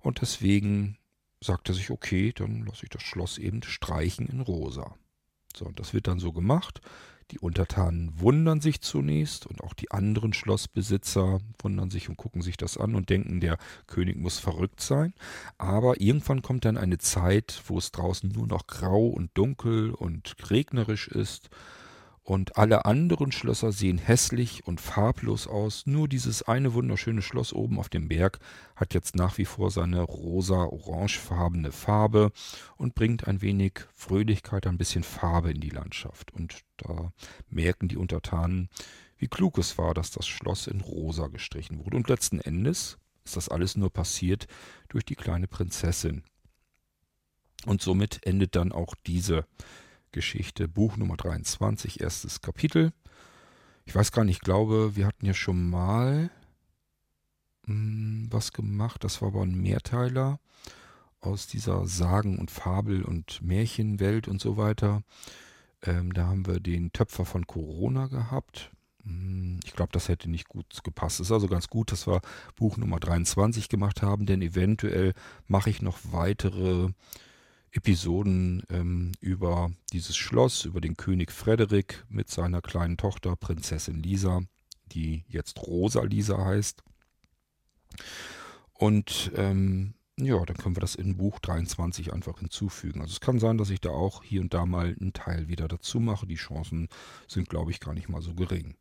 [0.00, 0.98] Und deswegen
[1.42, 4.94] sagt er sich, okay, dann lasse ich das Schloss eben streichen in rosa.
[5.56, 6.80] So, und das wird dann so gemacht.
[7.30, 12.56] Die Untertanen wundern sich zunächst und auch die anderen Schlossbesitzer wundern sich und gucken sich
[12.56, 15.14] das an und denken, der König muss verrückt sein.
[15.56, 20.36] Aber irgendwann kommt dann eine Zeit, wo es draußen nur noch grau und dunkel und
[20.50, 21.48] regnerisch ist.
[22.24, 25.84] Und alle anderen Schlösser sehen hässlich und farblos aus.
[25.84, 28.38] Nur dieses eine wunderschöne Schloss oben auf dem Berg
[28.76, 32.32] hat jetzt nach wie vor seine rosa-orangefarbene Farbe
[32.78, 36.32] und bringt ein wenig Fröhlichkeit, ein bisschen Farbe in die Landschaft.
[36.32, 37.12] Und da
[37.50, 38.70] merken die Untertanen,
[39.18, 41.98] wie klug es war, dass das Schloss in rosa gestrichen wurde.
[41.98, 44.46] Und letzten Endes ist das alles nur passiert
[44.88, 46.22] durch die kleine Prinzessin.
[47.66, 49.44] Und somit endet dann auch diese
[50.14, 52.92] Geschichte, Buch Nummer 23, erstes Kapitel.
[53.84, 56.30] Ich weiß gar nicht, ich glaube, wir hatten ja schon mal
[57.66, 59.02] mh, hm, was gemacht.
[59.02, 60.38] Das war aber ein Mehrteiler
[61.20, 65.02] aus dieser Sagen- und Fabel- und Märchenwelt und so weiter.
[65.82, 68.70] Ähm, da haben wir den Töpfer von Corona gehabt.
[69.02, 71.18] Hm, ich glaube, das hätte nicht gut gepasst.
[71.18, 72.20] Es ist also ganz gut, dass wir
[72.54, 75.12] Buch Nummer 23 gemacht haben, denn eventuell
[75.48, 76.90] mache ich noch weitere
[77.74, 84.42] Episoden ähm, über dieses Schloss, über den König Frederik mit seiner kleinen Tochter Prinzessin Lisa,
[84.86, 86.84] die jetzt Rosa Lisa heißt.
[88.74, 93.00] Und ähm, ja, dann können wir das in Buch 23 einfach hinzufügen.
[93.00, 95.66] Also es kann sein, dass ich da auch hier und da mal einen Teil wieder
[95.66, 96.26] dazu mache.
[96.26, 96.88] Die Chancen
[97.26, 98.76] sind, glaube ich, gar nicht mal so gering.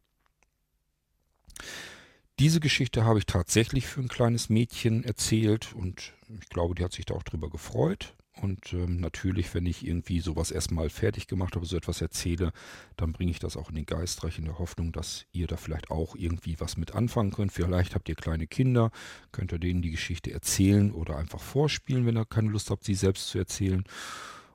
[2.40, 6.94] Diese Geschichte habe ich tatsächlich für ein kleines Mädchen erzählt und ich glaube, die hat
[6.94, 8.16] sich da auch drüber gefreut.
[8.42, 12.52] Und ähm, natürlich, wenn ich irgendwie sowas erstmal fertig gemacht habe, so etwas erzähle,
[12.98, 15.92] dann bringe ich das auch in den Geistreich in der Hoffnung, dass ihr da vielleicht
[15.92, 17.52] auch irgendwie was mit anfangen könnt.
[17.52, 18.92] Vielleicht habt ihr kleine Kinder,
[19.32, 22.96] könnt ihr denen die Geschichte erzählen oder einfach vorspielen, wenn ihr keine Lust habt, sie
[22.96, 23.84] selbst zu erzählen.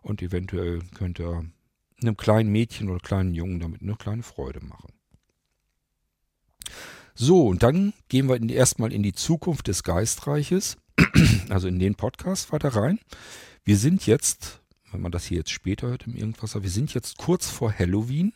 [0.02, 1.44] Und eventuell könnt ihr
[2.00, 4.92] einem kleinen Mädchen oder kleinen Jungen damit eine kleine Freude machen.
[7.14, 10.78] So, und dann gehen wir erstmal in die Zukunft des Geistreiches,
[11.48, 12.98] also in den Podcast weiter rein.
[13.68, 17.18] Wir sind jetzt, wenn man das hier jetzt später hört im Irgendwasser, wir sind jetzt
[17.18, 18.32] kurz vor Halloween.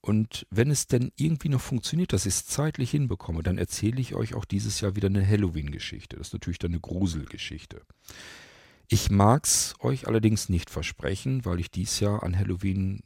[0.00, 4.14] Und wenn es denn irgendwie noch funktioniert, dass ich es zeitlich hinbekomme, dann erzähle ich
[4.14, 6.16] euch auch dieses Jahr wieder eine Halloween-Geschichte.
[6.16, 7.82] Das ist natürlich dann eine Gruselgeschichte.
[8.86, 13.02] Ich mag es euch allerdings nicht versprechen, weil ich dies Jahr an Halloween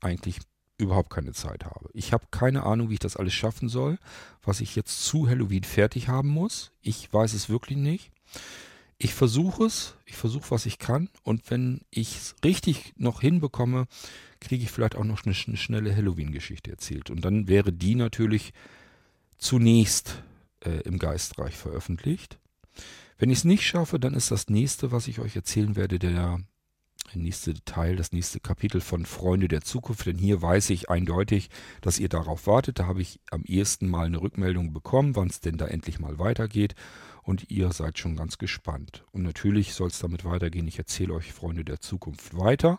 [0.00, 0.40] eigentlich
[0.78, 1.90] überhaupt keine Zeit habe.
[1.92, 3.98] Ich habe keine Ahnung, wie ich das alles schaffen soll,
[4.42, 6.72] was ich jetzt zu Halloween fertig haben muss.
[6.82, 8.10] Ich weiß es wirklich nicht
[9.02, 11.08] ich versuche es, ich versuche, was ich kann.
[11.22, 13.86] Und wenn ich es richtig noch hinbekomme,
[14.40, 17.08] kriege ich vielleicht auch noch eine, eine schnelle Halloween-Geschichte erzählt.
[17.08, 18.52] Und dann wäre die natürlich
[19.38, 20.22] zunächst
[20.60, 22.38] äh, im Geistreich veröffentlicht.
[23.16, 26.40] Wenn ich es nicht schaffe, dann ist das nächste, was ich euch erzählen werde, der
[27.18, 30.06] nächste Teil, das nächste Kapitel von Freunde der Zukunft.
[30.06, 32.78] Denn hier weiß ich eindeutig, dass ihr darauf wartet.
[32.78, 36.18] Da habe ich am ersten Mal eine Rückmeldung bekommen, wann es denn da endlich mal
[36.18, 36.74] weitergeht
[37.22, 39.04] und ihr seid schon ganz gespannt.
[39.12, 40.66] Und natürlich soll es damit weitergehen.
[40.66, 42.78] Ich erzähle euch Freunde der Zukunft weiter.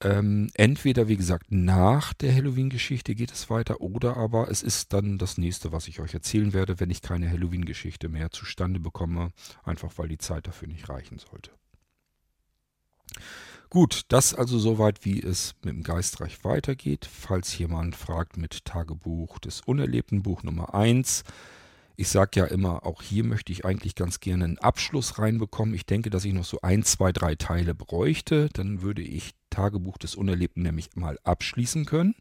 [0.00, 5.18] Ähm, entweder, wie gesagt, nach der Halloween-Geschichte geht es weiter oder aber es ist dann
[5.18, 9.30] das nächste, was ich euch erzählen werde, wenn ich keine Halloween-Geschichte mehr zustande bekomme,
[9.62, 11.52] einfach weil die Zeit dafür nicht reichen sollte.
[13.70, 17.08] Gut, das also soweit, wie es mit dem Geistreich weitergeht.
[17.10, 21.24] Falls jemand fragt mit Tagebuch des Unerlebten, Buch Nummer 1,
[21.96, 25.74] ich sage ja immer, auch hier möchte ich eigentlich ganz gerne einen Abschluss reinbekommen.
[25.74, 28.48] Ich denke, dass ich noch so ein, zwei, drei Teile bräuchte.
[28.52, 32.16] Dann würde ich Tagebuch des Unerlebten nämlich mal abschließen können.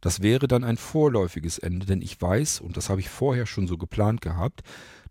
[0.00, 3.66] Das wäre dann ein vorläufiges Ende, denn ich weiß, und das habe ich vorher schon
[3.66, 4.62] so geplant gehabt,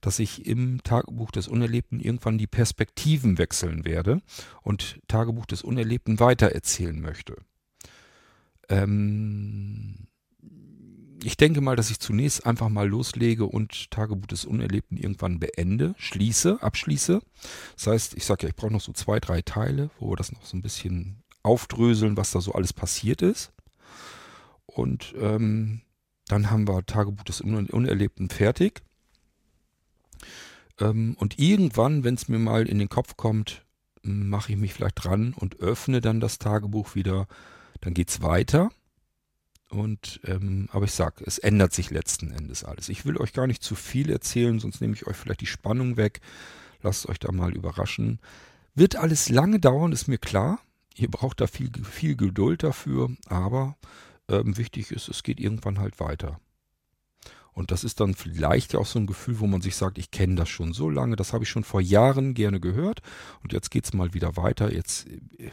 [0.02, 4.22] dass ich im Tagebuch des Unerlebten irgendwann die Perspektiven wechseln werde
[4.62, 7.38] und Tagebuch des Unerlebten weitererzählen möchte.
[8.70, 10.08] Ähm,
[11.24, 15.96] ich denke mal, dass ich zunächst einfach mal loslege und Tagebuch des Unerlebten irgendwann beende,
[15.98, 17.22] schließe, abschließe.
[17.76, 20.32] Das heißt, ich sage ja, ich brauche noch so zwei, drei Teile, wo wir das
[20.32, 23.54] noch so ein bisschen aufdröseln, was da so alles passiert ist.
[24.76, 25.82] Und ähm,
[26.28, 28.82] dann haben wir Tagebuch des Unerlebten fertig.
[30.82, 33.64] Ähm, und irgendwann, wenn es mir mal in den Kopf kommt,
[34.02, 37.28] mache ich mich vielleicht dran und öffne dann das Tagebuch wieder.
[37.80, 38.70] Dann geht es weiter.
[39.70, 42.90] Und ähm, aber ich sag, es ändert sich letzten Endes alles.
[42.90, 45.96] Ich will euch gar nicht zu viel erzählen, sonst nehme ich euch vielleicht die Spannung
[45.96, 46.20] weg.
[46.82, 48.20] Lasst euch da mal überraschen.
[48.74, 50.60] Wird alles lange dauern, ist mir klar.
[50.96, 53.78] Ihr braucht da viel, viel Geduld dafür, aber
[54.30, 56.40] ähm, wichtig ist, es geht irgendwann halt weiter.
[57.54, 60.36] Und das ist dann vielleicht auch so ein Gefühl, wo man sich sagt, ich kenne
[60.36, 63.02] das schon so lange, das habe ich schon vor Jahren gerne gehört
[63.44, 64.74] und jetzt geht es mal wieder weiter.
[64.74, 65.52] Jetzt äh,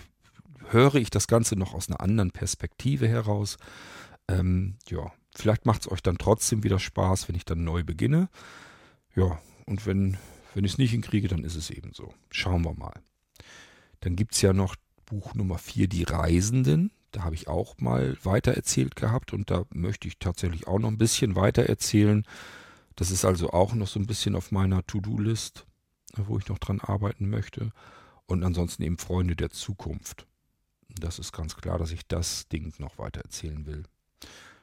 [0.70, 3.56] höre ich das Ganze noch aus einer anderen Perspektive heraus.
[4.26, 8.28] Ähm, ja, vielleicht macht es euch dann trotzdem wieder Spaß, wenn ich dann neu beginne.
[9.14, 10.16] Ja, und wenn,
[10.54, 12.12] wenn ich es nicht hinkriege, dann ist es eben so.
[12.30, 13.00] Schauen wir mal.
[14.00, 14.74] Dann gibt es ja noch
[15.06, 16.90] Buch Nummer 4, Die Reisenden.
[17.12, 20.88] Da habe ich auch mal weiter erzählt gehabt und da möchte ich tatsächlich auch noch
[20.88, 22.24] ein bisschen weiter erzählen.
[22.96, 25.66] Das ist also auch noch so ein bisschen auf meiner To-Do-List,
[26.16, 27.70] wo ich noch dran arbeiten möchte.
[28.26, 30.26] Und ansonsten eben Freunde der Zukunft.
[30.88, 33.84] Das ist ganz klar, dass ich das Ding noch weiter erzählen will.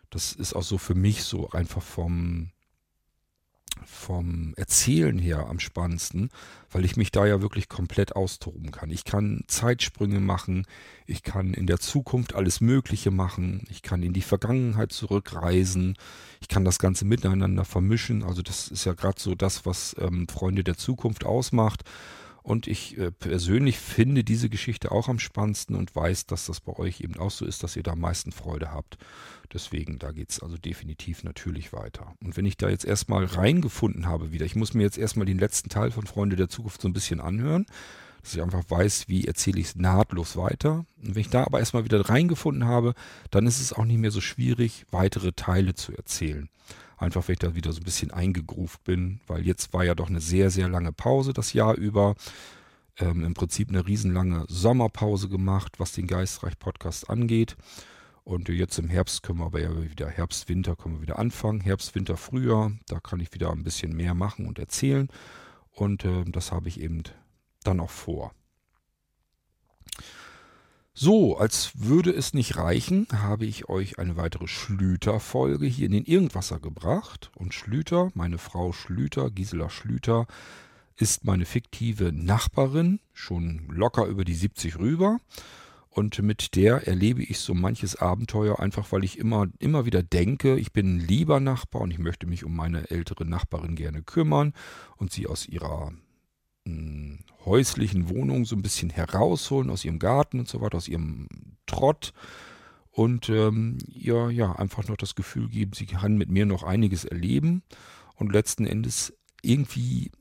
[0.09, 2.51] Das ist auch so für mich so einfach vom,
[3.85, 6.29] vom Erzählen her am spannendsten,
[6.71, 8.89] weil ich mich da ja wirklich komplett austoben kann.
[8.91, 10.65] Ich kann Zeitsprünge machen,
[11.05, 15.95] ich kann in der Zukunft alles Mögliche machen, ich kann in die Vergangenheit zurückreisen,
[16.41, 18.23] ich kann das Ganze miteinander vermischen.
[18.23, 21.83] Also das ist ja gerade so das, was ähm, Freunde der Zukunft ausmacht.
[22.49, 26.73] Und ich äh, persönlich finde diese Geschichte auch am spannendsten und weiß, dass das bei
[26.79, 28.97] euch eben auch so ist, dass ihr da am meisten Freude habt.
[29.53, 32.15] Deswegen, da geht es also definitiv natürlich weiter.
[32.23, 35.37] Und wenn ich da jetzt erstmal reingefunden habe wieder, ich muss mir jetzt erstmal den
[35.37, 37.67] letzten Teil von Freunde der Zukunft so ein bisschen anhören,
[38.23, 40.87] dass ich einfach weiß, wie erzähle ich es nahtlos weiter.
[41.03, 42.95] Und wenn ich da aber erstmal wieder reingefunden habe,
[43.29, 46.49] dann ist es auch nicht mehr so schwierig, weitere Teile zu erzählen.
[46.99, 50.09] Einfach, weil ich da wieder so ein bisschen eingegruft bin, weil jetzt war ja doch
[50.09, 52.15] eine sehr, sehr lange Pause das Jahr über.
[52.97, 57.55] Ähm, Im Prinzip eine riesenlange Sommerpause gemacht, was den Geistreich-Podcast angeht.
[58.25, 61.61] Und jetzt im Herbst können wir aber ja wieder, Herbst, Winter können wir wieder anfangen.
[61.61, 65.07] Herbst, Winter, Frühjahr, da kann ich wieder ein bisschen mehr machen und erzählen.
[65.71, 67.03] Und äh, das habe ich eben
[67.63, 68.33] dann auch vor.
[71.01, 76.03] So, als würde es nicht reichen, habe ich euch eine weitere Schlüter-Folge hier in den
[76.03, 77.31] Irgendwasser gebracht.
[77.35, 80.27] Und Schlüter, meine Frau Schlüter, Gisela Schlüter,
[80.97, 85.21] ist meine fiktive Nachbarin, schon locker über die 70 rüber.
[85.89, 90.57] Und mit der erlebe ich so manches Abenteuer, einfach weil ich immer, immer wieder denke,
[90.57, 94.53] ich bin ein lieber Nachbar und ich möchte mich um meine ältere Nachbarin gerne kümmern
[94.97, 95.93] und sie aus ihrer
[97.45, 101.27] häuslichen Wohnung so ein bisschen herausholen aus ihrem Garten und so weiter, aus ihrem
[101.65, 102.13] Trott
[102.91, 107.05] und ähm, ihr ja einfach noch das Gefühl geben, sie kann mit mir noch einiges
[107.05, 107.63] erleben
[108.15, 110.11] und letzten Endes irgendwie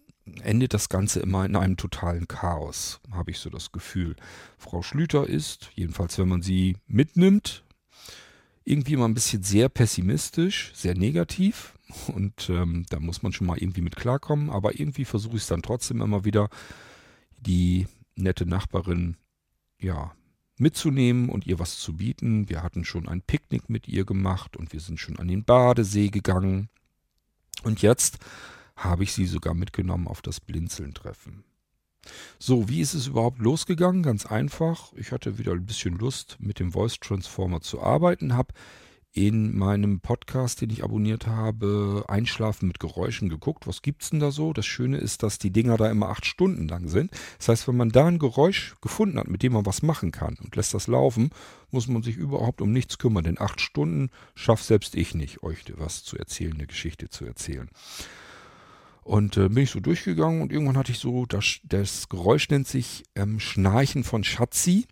[0.43, 4.17] endet das Ganze immer in einem totalen Chaos, habe ich so das Gefühl.
[4.59, 7.65] Frau Schlüter ist, jedenfalls wenn man sie mitnimmt,
[8.65, 11.78] irgendwie immer ein bisschen sehr pessimistisch, sehr negativ.
[12.09, 14.51] Und ähm, da muss man schon mal irgendwie mit klarkommen.
[14.51, 16.49] Aber irgendwie versuche ich es dann trotzdem immer wieder,
[17.41, 19.17] die nette Nachbarin,
[19.81, 20.13] ja,
[20.59, 22.49] mitzunehmen und ihr was zu bieten.
[22.49, 26.09] Wir hatten schon ein Picknick mit ihr gemacht und wir sind schon an den Badesee
[26.09, 26.69] gegangen.
[27.63, 28.19] Und jetzt
[28.77, 31.45] habe ich sie sogar mitgenommen auf das Blinzeln-Treffen.
[32.39, 34.03] So, wie ist es überhaupt losgegangen?
[34.03, 34.93] Ganz einfach.
[34.95, 38.55] Ich hatte wieder ein bisschen Lust, mit dem Voice Transformer zu arbeiten, habe
[39.13, 43.67] in meinem Podcast, den ich abonniert habe, Einschlafen mit Geräuschen geguckt.
[43.67, 44.53] Was gibt's denn da so?
[44.53, 47.11] Das Schöne ist, dass die Dinger da immer acht Stunden lang sind.
[47.39, 50.37] Das heißt, wenn man da ein Geräusch gefunden hat, mit dem man was machen kann
[50.43, 51.31] und lässt das laufen,
[51.71, 53.25] muss man sich überhaupt um nichts kümmern.
[53.25, 57.69] Denn acht Stunden schafft selbst ich nicht, euch was zu erzählen, eine Geschichte zu erzählen.
[59.03, 62.69] Und äh, bin ich so durchgegangen und irgendwann hatte ich so, das, das Geräusch nennt
[62.69, 64.87] sich ähm, Schnarchen von Schatzi.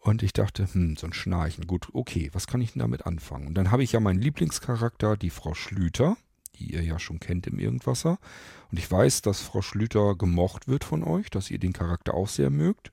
[0.00, 3.46] Und ich dachte, hm, so ein Schnarchen, gut, okay, was kann ich denn damit anfangen?
[3.46, 6.16] Und dann habe ich ja meinen Lieblingscharakter, die Frau Schlüter,
[6.58, 8.18] die ihr ja schon kennt im Irgendwasser.
[8.70, 12.28] Und ich weiß, dass Frau Schlüter gemocht wird von euch, dass ihr den Charakter auch
[12.28, 12.90] sehr mögt.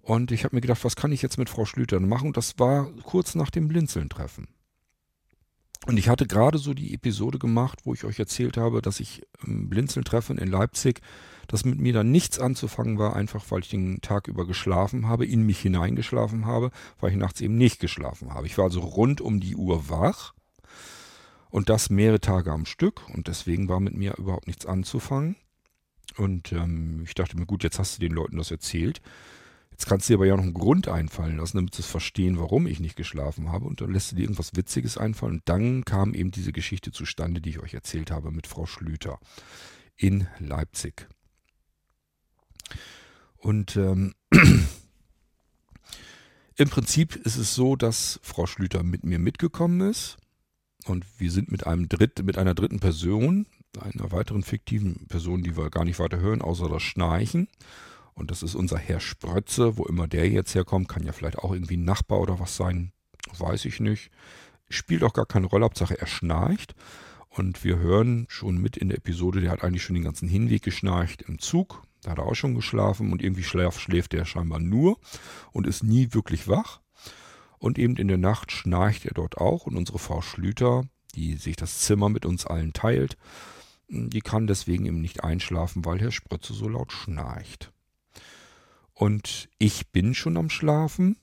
[0.00, 2.28] Und ich habe mir gedacht, was kann ich jetzt mit Frau Schlüter machen?
[2.28, 4.48] Und das war kurz nach dem Blinzeln-Treffen.
[5.86, 9.22] Und ich hatte gerade so die Episode gemacht, wo ich euch erzählt habe, dass ich
[9.44, 11.00] Blinzeln-Treffen in Leipzig,
[11.48, 15.26] dass mit mir da nichts anzufangen war, einfach weil ich den Tag über geschlafen habe,
[15.26, 18.46] in mich hineingeschlafen habe, weil ich nachts eben nicht geschlafen habe.
[18.46, 20.34] Ich war also rund um die Uhr wach
[21.50, 25.36] und das mehrere Tage am Stück und deswegen war mit mir überhaupt nichts anzufangen.
[26.16, 29.00] Und ähm, ich dachte mir, gut, jetzt hast du den Leuten das erzählt.
[29.70, 32.38] Jetzt kannst du dir aber ja noch einen Grund einfallen lassen, damit sie es verstehen,
[32.38, 33.64] warum ich nicht geschlafen habe.
[33.66, 35.36] Und dann lässt du dir irgendwas Witziges einfallen.
[35.36, 39.18] Und dann kam eben diese Geschichte zustande, die ich euch erzählt habe mit Frau Schlüter
[39.96, 41.08] in Leipzig.
[43.36, 44.14] Und ähm,
[46.56, 50.16] im Prinzip ist es so, dass Frau Schlüter mit mir mitgekommen ist.
[50.86, 53.46] Und wir sind mit einem Dritt, mit einer dritten Person,
[53.80, 57.48] einer weiteren fiktiven Person, die wir gar nicht weiter hören, außer das Schnarchen.
[58.14, 60.88] Und das ist unser Herr Sprötze, wo immer der jetzt herkommt.
[60.88, 62.92] Kann ja vielleicht auch irgendwie ein Nachbar oder was sein.
[63.38, 64.10] Weiß ich nicht.
[64.68, 65.64] Spielt auch gar keine Rolle.
[65.64, 66.74] Hauptsache er schnarcht.
[67.28, 70.62] Und wir hören schon mit in der Episode, der hat eigentlich schon den ganzen Hinweg
[70.62, 71.82] geschnarcht im Zug.
[72.02, 74.98] Da hat er auch schon geschlafen und irgendwie schläft, schläft er scheinbar nur
[75.52, 76.80] und ist nie wirklich wach.
[77.58, 79.66] Und eben in der Nacht schnarcht er dort auch.
[79.66, 80.84] Und unsere Frau Schlüter,
[81.14, 83.16] die sich das Zimmer mit uns allen teilt,
[83.88, 87.72] die kann deswegen eben nicht einschlafen, weil Herr Sprötze so laut schnarcht.
[88.94, 91.18] Und ich bin schon am Schlafen.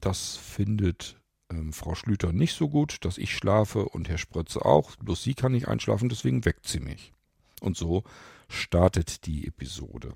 [0.00, 4.96] Das findet ähm, Frau Schlüter nicht so gut, dass ich schlafe und Herr Sprötze auch.
[4.96, 7.12] Bloß sie kann nicht einschlafen, deswegen weckt sie mich.
[7.60, 8.04] Und so
[8.48, 10.12] startet die Episode.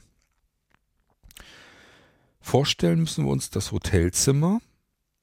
[2.41, 4.61] Vorstellen müssen wir uns das Hotelzimmer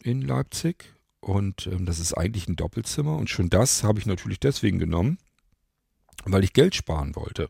[0.01, 0.93] in Leipzig.
[1.20, 3.18] Und ähm, das ist eigentlich ein Doppelzimmer.
[3.18, 5.18] Und schon das habe ich natürlich deswegen genommen,
[6.26, 7.49] weil ich Geld sparen wollte.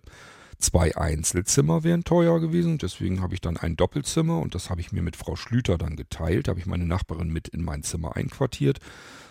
[0.59, 4.91] Zwei Einzelzimmer wären teuer gewesen, deswegen habe ich dann ein Doppelzimmer und das habe ich
[4.91, 6.47] mir mit Frau Schlüter dann geteilt.
[6.47, 8.79] Habe ich meine Nachbarin mit in mein Zimmer einquartiert,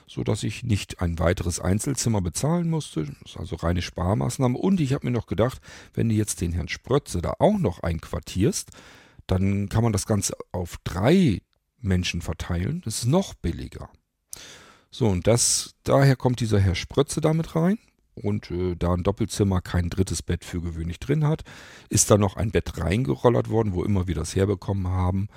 [0.06, 3.06] sodass ich nicht ein weiteres Einzelzimmer bezahlen musste.
[3.06, 4.56] Das ist also reine Sparmaßnahme.
[4.56, 5.60] Und ich habe mir noch gedacht,
[5.94, 8.70] wenn du jetzt den Herrn Sprötze da auch noch einquartierst,
[9.26, 11.42] dann kann man das Ganze auf drei
[11.80, 12.82] Menschen verteilen.
[12.84, 13.90] Das ist noch billiger.
[14.92, 17.78] So, und das, daher kommt dieser Herr Sprötze damit rein
[18.16, 21.44] und äh, da ein Doppelzimmer kein drittes Bett für gewöhnlich drin hat,
[21.88, 25.28] ist da noch ein Bett reingerollert worden, wo immer wir das herbekommen haben.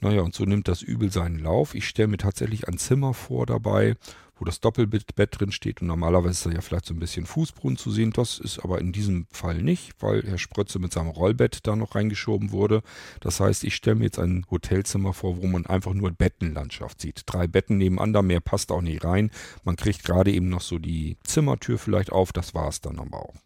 [0.00, 1.74] Naja, und so nimmt das Übel seinen Lauf.
[1.74, 3.96] Ich stelle mir tatsächlich ein Zimmer vor dabei,
[4.42, 5.06] wo das Doppelbett
[5.38, 8.10] drin steht und normalerweise ist da ja vielleicht so ein bisschen Fußboden zu sehen.
[8.10, 11.94] Das ist aber in diesem Fall nicht, weil Herr Sprötze mit seinem Rollbett da noch
[11.94, 12.82] reingeschoben wurde.
[13.20, 17.22] Das heißt, ich stelle mir jetzt ein Hotelzimmer vor, wo man einfach nur Bettenlandschaft sieht.
[17.26, 19.30] Drei Betten nebeneinander, mehr passt auch nicht rein.
[19.62, 23.18] Man kriegt gerade eben noch so die Zimmertür vielleicht auf, das war es dann aber
[23.18, 23.36] auch.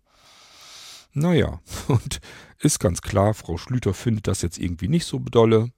[1.12, 2.20] Naja, und
[2.58, 5.72] ist ganz klar, Frau Schlüter findet das jetzt irgendwie nicht so bedolle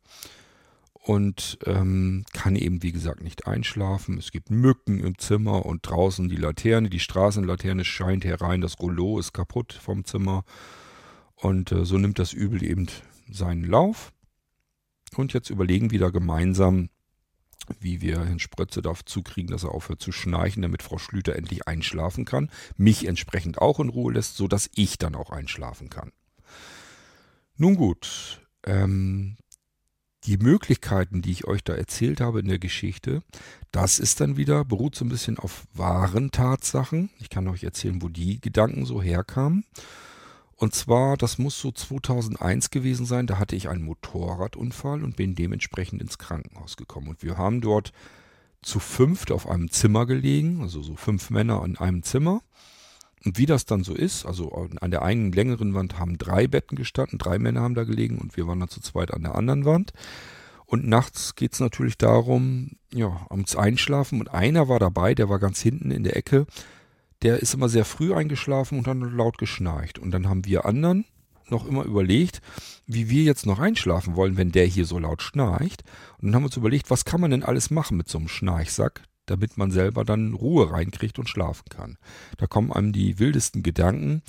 [1.02, 4.18] und ähm, kann eben, wie gesagt, nicht einschlafen.
[4.18, 9.18] Es gibt Mücken im Zimmer und draußen die Laterne, die Straßenlaterne scheint herein, das Rollo
[9.18, 10.44] ist kaputt vom Zimmer
[11.36, 12.88] und äh, so nimmt das Übel eben
[13.30, 14.12] seinen Lauf.
[15.16, 16.90] Und jetzt überlegen wir da gemeinsam,
[17.80, 21.66] wie wir Herrn Sprötze dazu kriegen, dass er aufhört zu schnarchen, damit Frau Schlüter endlich
[21.66, 26.12] einschlafen kann, mich entsprechend auch in Ruhe lässt, sodass ich dann auch einschlafen kann.
[27.56, 29.36] Nun gut, ähm,
[30.28, 33.22] die Möglichkeiten, die ich euch da erzählt habe in der Geschichte,
[33.72, 37.08] das ist dann wieder, beruht so ein bisschen auf wahren Tatsachen.
[37.18, 39.64] Ich kann euch erzählen, wo die Gedanken so herkamen.
[40.56, 45.34] Und zwar, das muss so 2001 gewesen sein, da hatte ich einen Motorradunfall und bin
[45.34, 47.08] dementsprechend ins Krankenhaus gekommen.
[47.08, 47.92] Und wir haben dort
[48.60, 52.42] zu fünft auf einem Zimmer gelegen, also so fünf Männer in einem Zimmer.
[53.24, 56.76] Und wie das dann so ist, also an der einen längeren Wand haben drei Betten
[56.76, 59.64] gestanden, drei Männer haben da gelegen und wir waren dann zu zweit an der anderen
[59.64, 59.92] Wand.
[60.66, 64.20] Und nachts geht es natürlich darum, ja, ums Einschlafen.
[64.20, 66.46] Und einer war dabei, der war ganz hinten in der Ecke.
[67.22, 69.98] Der ist immer sehr früh eingeschlafen und dann laut geschnarcht.
[69.98, 71.06] Und dann haben wir anderen
[71.50, 72.42] noch immer überlegt,
[72.86, 75.84] wie wir jetzt noch einschlafen wollen, wenn der hier so laut schnarcht.
[76.18, 78.28] Und dann haben wir uns überlegt, was kann man denn alles machen mit so einem
[78.28, 81.98] Schnarchsack, damit man selber dann Ruhe reinkriegt und schlafen kann.
[82.36, 84.22] Da kommen einem die wildesten Gedanken.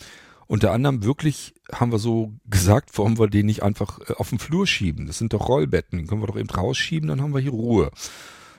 [0.48, 4.40] Unter anderem wirklich haben wir so gesagt, warum wir den nicht einfach äh, auf den
[4.40, 5.06] Flur schieben.
[5.06, 7.92] Das sind doch Rollbetten, können wir doch eben rausschieben, dann haben wir hier Ruhe.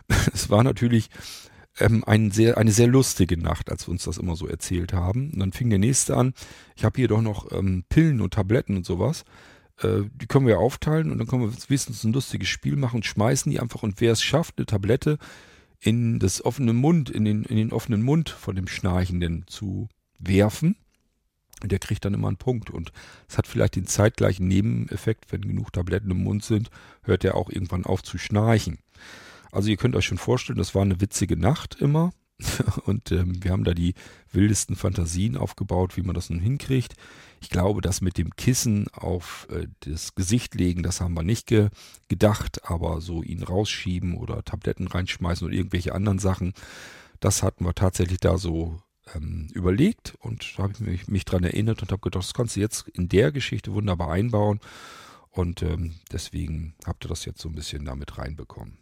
[0.33, 1.09] Es war natürlich
[1.79, 5.31] ähm, ein sehr, eine sehr lustige Nacht, als wir uns das immer so erzählt haben.
[5.31, 6.35] Und dann fing der nächste an,
[6.77, 9.25] ich habe hier doch noch ähm, Pillen und Tabletten und sowas.
[9.83, 13.51] Äh, die können wir aufteilen und dann können wir wenigstens ein lustiges Spiel machen, schmeißen
[13.51, 15.19] die einfach und wer es schafft, eine Tablette
[15.81, 20.77] in das offene Mund, in den, in den offenen Mund von dem Schnarchenden zu werfen.
[21.63, 22.71] Der kriegt dann immer einen Punkt.
[22.71, 22.93] Und
[23.29, 26.71] es hat vielleicht den zeitgleichen Nebeneffekt, wenn genug Tabletten im Mund sind,
[27.03, 28.79] hört er auch irgendwann auf zu schnarchen.
[29.53, 32.13] Also ihr könnt euch schon vorstellen, das war eine witzige Nacht immer.
[32.85, 33.95] Und ähm, wir haben da die
[34.33, 36.95] wildesten Fantasien aufgebaut, wie man das nun hinkriegt.
[37.41, 41.47] Ich glaube, das mit dem Kissen auf äh, das Gesicht legen, das haben wir nicht
[41.47, 41.71] ge
[42.09, 46.53] gedacht, aber so ihn rausschieben oder Tabletten reinschmeißen oder irgendwelche anderen Sachen,
[47.21, 48.83] das hatten wir tatsächlich da so
[49.15, 52.57] ähm, überlegt und da habe ich mich, mich dran erinnert und habe gedacht, das kannst
[52.57, 54.61] du jetzt in der Geschichte wunderbar einbauen
[55.31, 58.79] und ähm, deswegen habt ihr das jetzt so ein bisschen damit reinbekommen.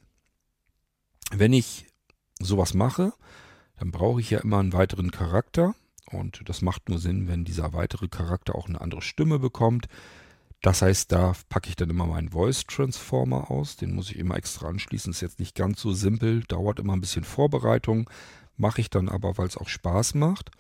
[1.31, 1.87] Wenn ich
[2.41, 3.13] sowas mache,
[3.79, 5.75] dann brauche ich ja immer einen weiteren Charakter
[6.11, 9.89] und das macht nur Sinn, wenn dieser weitere Charakter auch eine andere Stimme bekommt.
[10.63, 13.77] Das heißt, da packe ich dann immer meinen Voice Transformer aus.
[13.77, 15.13] Den muss ich immer extra anschließen.
[15.13, 18.11] Ist jetzt nicht ganz so simpel, dauert immer ein bisschen Vorbereitung.
[18.57, 20.51] Mache ich dann aber, weil es auch Spaß macht.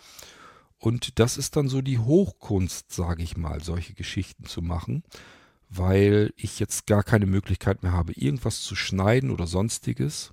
[0.78, 5.02] Und das ist dann so die Hochkunst, sage ich mal, solche Geschichten zu machen,
[5.68, 10.30] weil ich jetzt gar keine Möglichkeit mehr habe, irgendwas zu schneiden oder sonstiges.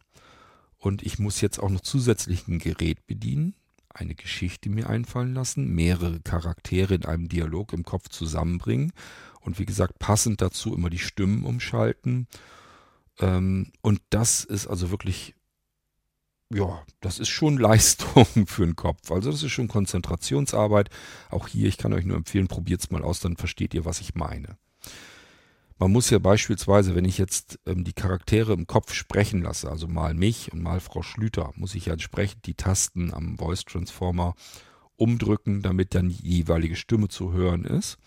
[0.86, 3.56] Und ich muss jetzt auch noch zusätzlich ein Gerät bedienen
[3.96, 8.92] eine Geschichte mir einfallen lassen, mehrere Charaktere in einem Dialog im Kopf zusammenbringen
[9.40, 12.28] und wie gesagt passend dazu immer die Stimmen umschalten.
[13.20, 15.34] Ähm, und das ist also wirklich,
[16.54, 19.12] ja, das ist schon Leistung für den Kopf.
[19.12, 20.90] Also das ist schon Konzentrationsarbeit.
[21.30, 24.02] Auch hier, ich kann euch nur empfehlen, probiert es mal aus, dann versteht ihr, was
[24.02, 24.58] ich meine.
[25.78, 29.88] Man muss ja beispielsweise, wenn ich jetzt ähm, die Charaktere im Kopf sprechen lasse, also
[29.88, 34.36] mal mich und mal Frau Schlüter, muss ich ja entsprechend die Tasten am Voice Transformer
[34.96, 37.98] umdrücken, damit dann die jeweilige Stimme zu hören ist.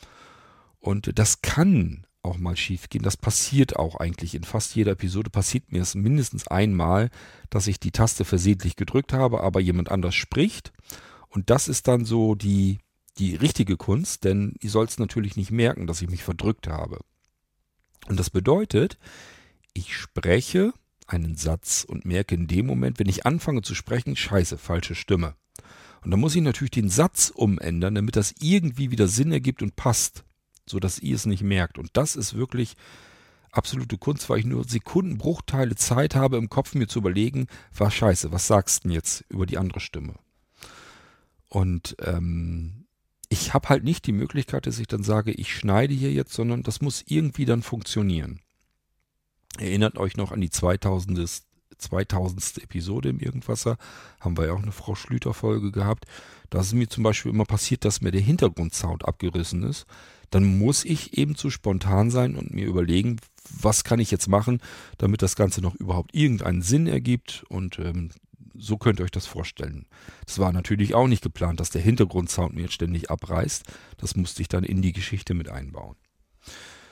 [0.81, 3.03] Und das kann auch mal schief gehen.
[3.03, 5.29] Das passiert auch eigentlich in fast jeder Episode.
[5.29, 7.11] Passiert mir es mindestens einmal,
[7.51, 10.73] dass ich die Taste versehentlich gedrückt habe, aber jemand anders spricht.
[11.29, 12.79] Und das ist dann so die,
[13.19, 17.01] die richtige Kunst, denn ihr sollt es natürlich nicht merken, dass ich mich verdrückt habe.
[18.07, 18.99] Und das bedeutet,
[19.75, 20.73] ich spreche
[21.07, 25.35] einen Satz und merke in dem Moment, wenn ich anfange zu sprechen, scheiße, falsche Stimme.
[26.03, 29.77] Und dann muss ich natürlich den Satz umändern, damit das irgendwie wieder Sinn ergibt und
[29.77, 30.25] passt,
[30.67, 31.79] sodass ihr es nicht merkt.
[31.79, 32.77] Und das ist wirklich
[33.51, 37.47] absolute Kunst, weil ich nur Sekundenbruchteile Zeit habe, im Kopf mir zu überlegen,
[37.77, 40.15] was scheiße, was sagst du denn jetzt über die andere Stimme?
[41.49, 42.78] Und ähm,
[43.29, 46.63] ich habe halt nicht die Möglichkeit, dass ich dann sage, ich schneide hier jetzt, sondern
[46.63, 48.41] das muss irgendwie dann funktionieren.
[49.59, 51.43] Erinnert euch noch an die 2000.
[51.79, 52.59] 2000.
[52.65, 53.79] Episode im Irgendwasser,
[54.21, 56.07] haben wir ja auch eine Frau Schlüter-Folge gehabt.
[56.51, 59.87] Da ist mir zum Beispiel immer passiert, dass mir der Hintergrundsound abgerissen ist.
[60.31, 64.61] Dann muss ich eben zu spontan sein und mir überlegen, was kann ich jetzt machen,
[64.99, 67.45] damit das Ganze noch überhaupt irgendeinen Sinn ergibt.
[67.49, 68.11] Und ähm,
[68.59, 69.87] so könnt ihr euch das vorstellen.
[70.27, 73.65] Es war natürlich auch nicht geplant, dass der Hintergrundsound mir jetzt ständig abreißt.
[73.97, 75.97] Das musste ich dann in die Geschichte mit einbauen.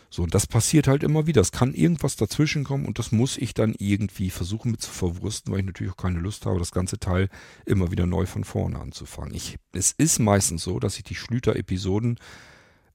[0.08, 1.40] So, und das passiert halt immer wieder.
[1.40, 5.52] Es kann irgendwas dazwischen kommen und das muss ich dann irgendwie versuchen mit zu verwursten,
[5.52, 7.28] weil ich natürlich auch keine Lust habe, das ganze Teil
[7.66, 9.34] immer wieder neu von vorne anzufangen.
[9.34, 12.18] Ich, es ist meistens so, dass ich die Schlüter-Episoden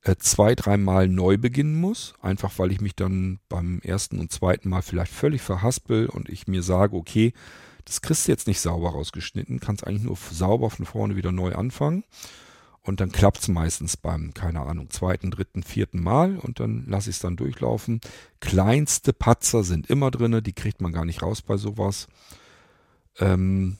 [0.04, 4.70] äh, zwei, dreimal neu beginnen muss, einfach weil ich mich dann beim ersten und zweiten
[4.70, 7.34] Mal vielleicht völlig verhaspel und ich mir sage, okay,
[7.92, 11.54] das kriegst du jetzt nicht sauber rausgeschnitten, kannst eigentlich nur sauber von vorne wieder neu
[11.54, 12.06] anfangen.
[12.84, 17.10] Und dann klappt es meistens beim, keine Ahnung, zweiten, dritten, vierten Mal und dann lasse
[17.10, 18.00] ich es dann durchlaufen.
[18.40, 22.08] Kleinste Patzer sind immer drinne, die kriegt man gar nicht raus bei sowas.
[23.20, 23.78] Ähm,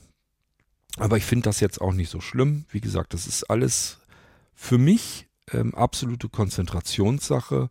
[0.98, 2.66] aber ich finde das jetzt auch nicht so schlimm.
[2.68, 3.96] Wie gesagt, das ist alles
[4.54, 7.70] für mich ähm, absolute Konzentrationssache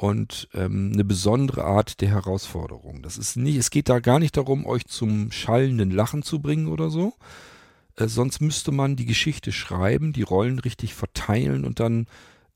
[0.00, 3.02] und ähm, eine besondere Art der Herausforderung.
[3.02, 6.68] Das ist nicht, es geht da gar nicht darum, euch zum schallenden Lachen zu bringen
[6.68, 7.12] oder so.
[7.96, 12.06] Äh, sonst müsste man die Geschichte schreiben, die Rollen richtig verteilen und dann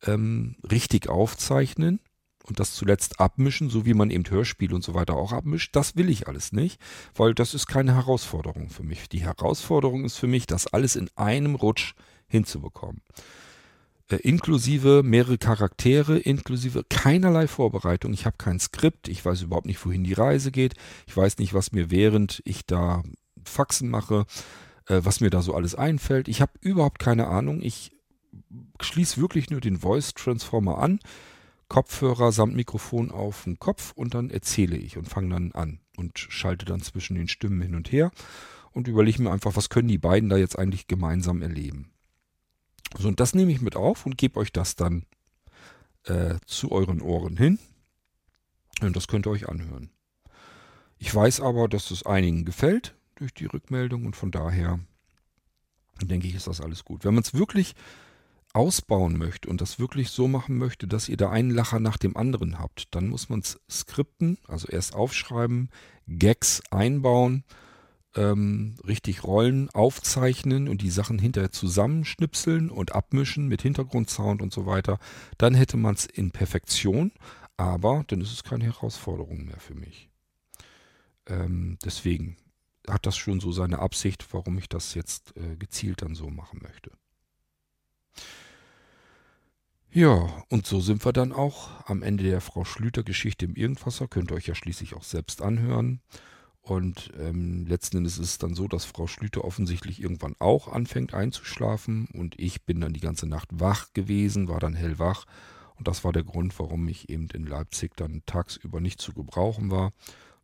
[0.07, 2.01] ähm, richtig aufzeichnen
[2.45, 5.76] und das zuletzt abmischen, so wie man eben Hörspiele und so weiter auch abmischt.
[5.76, 6.80] Das will ich alles nicht,
[7.14, 9.11] weil das ist keine Herausforderung für mich.
[9.11, 11.92] Die Herausforderung ist für mich, das alles in einem Rutsch
[12.26, 13.03] hinzubekommen
[14.11, 18.12] inklusive mehrere Charaktere, inklusive keinerlei Vorbereitung.
[18.12, 20.74] Ich habe kein Skript, ich weiß überhaupt nicht, wohin die Reise geht.
[21.07, 23.02] Ich weiß nicht, was mir während ich da
[23.44, 24.26] Faxen mache,
[24.86, 26.28] äh, was mir da so alles einfällt.
[26.28, 27.61] Ich habe überhaupt keine Ahnung.
[27.62, 27.92] Ich
[28.80, 31.00] schließe wirklich nur den Voice Transformer an,
[31.68, 36.18] Kopfhörer samt Mikrofon auf den Kopf und dann erzähle ich und fange dann an und
[36.18, 38.11] schalte dann zwischen den Stimmen hin und her
[38.72, 41.93] und überlege mir einfach, was können die beiden da jetzt eigentlich gemeinsam erleben.
[42.99, 45.05] So, und das nehme ich mit auf und gebe euch das dann
[46.05, 47.59] äh, zu euren Ohren hin.
[48.80, 49.90] Und das könnt ihr euch anhören.
[50.99, 54.80] Ich weiß aber, dass es einigen gefällt durch die Rückmeldung und von daher
[56.03, 57.05] denke ich, ist das alles gut.
[57.05, 57.74] Wenn man es wirklich
[58.53, 62.16] ausbauen möchte und das wirklich so machen möchte, dass ihr da einen Lacher nach dem
[62.16, 65.70] anderen habt, dann muss man es skripten, also erst aufschreiben,
[66.07, 67.45] Gags einbauen
[68.16, 74.66] ähm, richtig Rollen aufzeichnen und die Sachen hinterher zusammenschnipseln und abmischen mit Hintergrundsound und so
[74.66, 74.98] weiter,
[75.38, 77.12] dann hätte man es in Perfektion,
[77.56, 80.08] aber dann ist es keine Herausforderung mehr für mich.
[81.26, 82.36] Ähm, deswegen
[82.88, 86.60] hat das schon so seine Absicht, warum ich das jetzt äh, gezielt dann so machen
[86.62, 86.90] möchte.
[89.90, 94.08] Ja, und so sind wir dann auch am Ende der Frau Schlüter Geschichte im Irgendwasser.
[94.08, 96.00] Könnt ihr euch ja schließlich auch selbst anhören.
[96.64, 101.12] Und ähm, letzten Endes ist es dann so, dass Frau Schlüter offensichtlich irgendwann auch anfängt
[101.12, 105.26] einzuschlafen und ich bin dann die ganze Nacht wach gewesen, war dann hellwach
[105.76, 109.70] und das war der Grund, warum ich eben in Leipzig dann tagsüber nicht zu gebrauchen
[109.70, 109.92] war,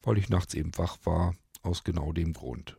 [0.02, 2.76] weil ich nachts eben wach war, aus genau dem Grund.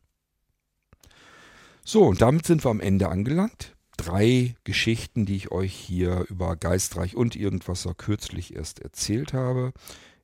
[1.83, 3.75] So, und damit sind wir am Ende angelangt.
[3.97, 9.73] Drei Geschichten, die ich euch hier über Geistreich und Irgendwasser kürzlich erst erzählt habe.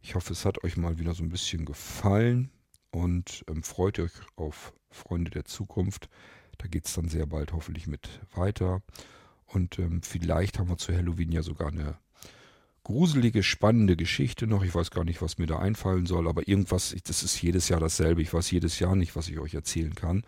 [0.01, 2.51] Ich hoffe, es hat euch mal wieder so ein bisschen gefallen
[2.91, 6.09] und ähm, freut euch auf Freunde der Zukunft.
[6.57, 8.81] Da geht es dann sehr bald hoffentlich mit weiter.
[9.45, 11.97] Und ähm, vielleicht haben wir zu Halloween ja sogar eine
[12.87, 14.63] gruselige, spannende Geschichte noch.
[14.63, 17.81] Ich weiß gar nicht, was mir da einfallen soll, aber irgendwas, das ist jedes Jahr
[17.81, 18.21] dasselbe.
[18.21, 20.23] Ich weiß jedes Jahr nicht, was ich euch erzählen kann.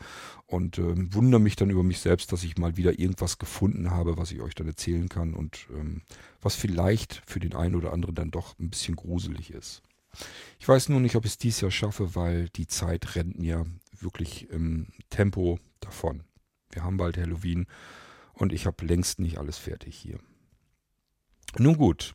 [0.45, 4.17] Und ähm, wundere mich dann über mich selbst, dass ich mal wieder irgendwas gefunden habe,
[4.17, 6.01] was ich euch dann erzählen kann und ähm,
[6.41, 9.81] was vielleicht für den einen oder anderen dann doch ein bisschen gruselig ist.
[10.59, 13.65] Ich weiß nur nicht, ob ich es dieses Jahr schaffe, weil die Zeit rennt mir
[13.91, 16.23] wirklich im Tempo davon.
[16.71, 17.65] Wir haben bald Halloween
[18.33, 20.19] und ich habe längst nicht alles fertig hier.
[21.57, 22.13] Nun gut,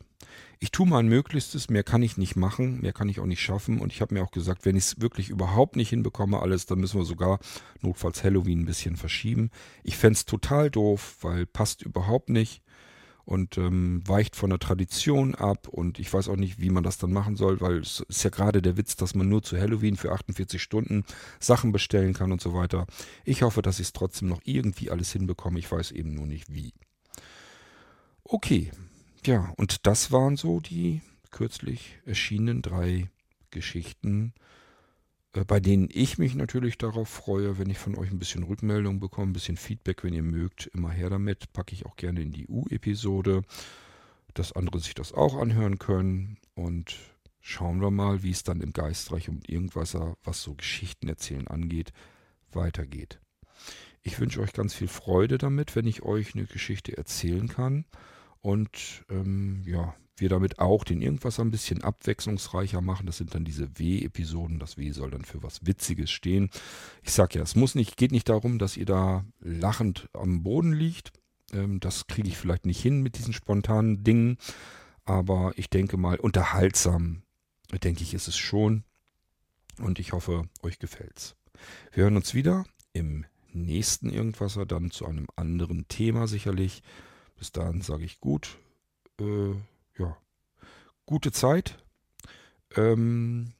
[0.61, 3.81] ich tue mein Möglichstes, mehr kann ich nicht machen, mehr kann ich auch nicht schaffen.
[3.81, 6.79] Und ich habe mir auch gesagt, wenn ich es wirklich überhaupt nicht hinbekomme, alles, dann
[6.79, 7.39] müssen wir sogar
[7.81, 9.51] notfalls Halloween ein bisschen verschieben.
[9.83, 12.63] Ich fände es total doof, weil passt überhaupt nicht
[13.25, 15.69] und ähm, weicht von der Tradition ab.
[15.69, 18.31] Und ich weiß auch nicht, wie man das dann machen soll, weil es ist ja
[18.31, 21.05] gerade der Witz, dass man nur zu Halloween für 48 Stunden
[21.41, 22.87] Sachen bestellen kann und so weiter.
[23.25, 25.59] Ich hoffe, dass ich es trotzdem noch irgendwie alles hinbekomme.
[25.59, 26.73] Ich weiß eben nur nicht wie.
[28.25, 28.71] Okay,
[29.27, 33.11] ja, und das waren so die kürzlich erschienenen drei
[33.51, 34.35] Geschichten,
[35.43, 39.31] bei denen ich mich natürlich darauf freue, wenn ich von euch ein bisschen Rückmeldung bekomme,
[39.31, 41.53] ein bisschen Feedback, wenn ihr mögt, immer her damit.
[41.53, 43.43] Packe ich auch gerne in die U-Episode,
[44.35, 46.39] dass andere sich das auch anhören können.
[46.55, 46.97] Und
[47.41, 51.93] schauen wir mal, wie es dann im Geistreich und irgendwas, was so Geschichten erzählen angeht,
[52.53, 53.19] weitergeht.
[54.03, 57.87] Ich wünsche euch ganz viel Freude damit, wenn ich euch eine Geschichte erzählen kann.
[58.41, 63.07] Und ähm, ja, wir damit auch den Irgendwas ein bisschen abwechslungsreicher machen.
[63.07, 64.59] Das sind dann diese W-Episoden.
[64.59, 66.51] Das W soll dann für was Witziges stehen.
[67.03, 70.73] Ich sag ja, es muss nicht, geht nicht darum, dass ihr da lachend am Boden
[70.73, 71.13] liegt.
[71.53, 74.39] Ähm, das kriege ich vielleicht nicht hin mit diesen spontanen Dingen.
[75.05, 77.23] Aber ich denke mal, unterhaltsam,
[77.83, 78.85] denke ich, ist es schon.
[79.79, 81.35] Und ich hoffe, euch gefällt's.
[81.93, 86.83] Wir hören uns wieder im nächsten Irgendwasser, dann zu einem anderen Thema sicherlich.
[87.37, 88.59] Bis dahin sage ich gut.
[89.21, 89.55] Äh,
[89.99, 90.17] ja,
[91.07, 91.79] gute Zeit.
[92.77, 93.53] Ähm,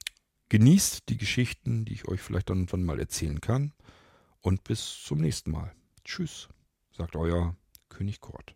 [0.49, 3.73] genießt die Geschichten, die ich euch vielleicht dann irgendwann mal erzählen kann.
[4.41, 5.73] Und bis zum nächsten Mal.
[6.03, 6.49] Tschüss,
[6.91, 7.55] sagt euer
[7.89, 8.55] König Kurt.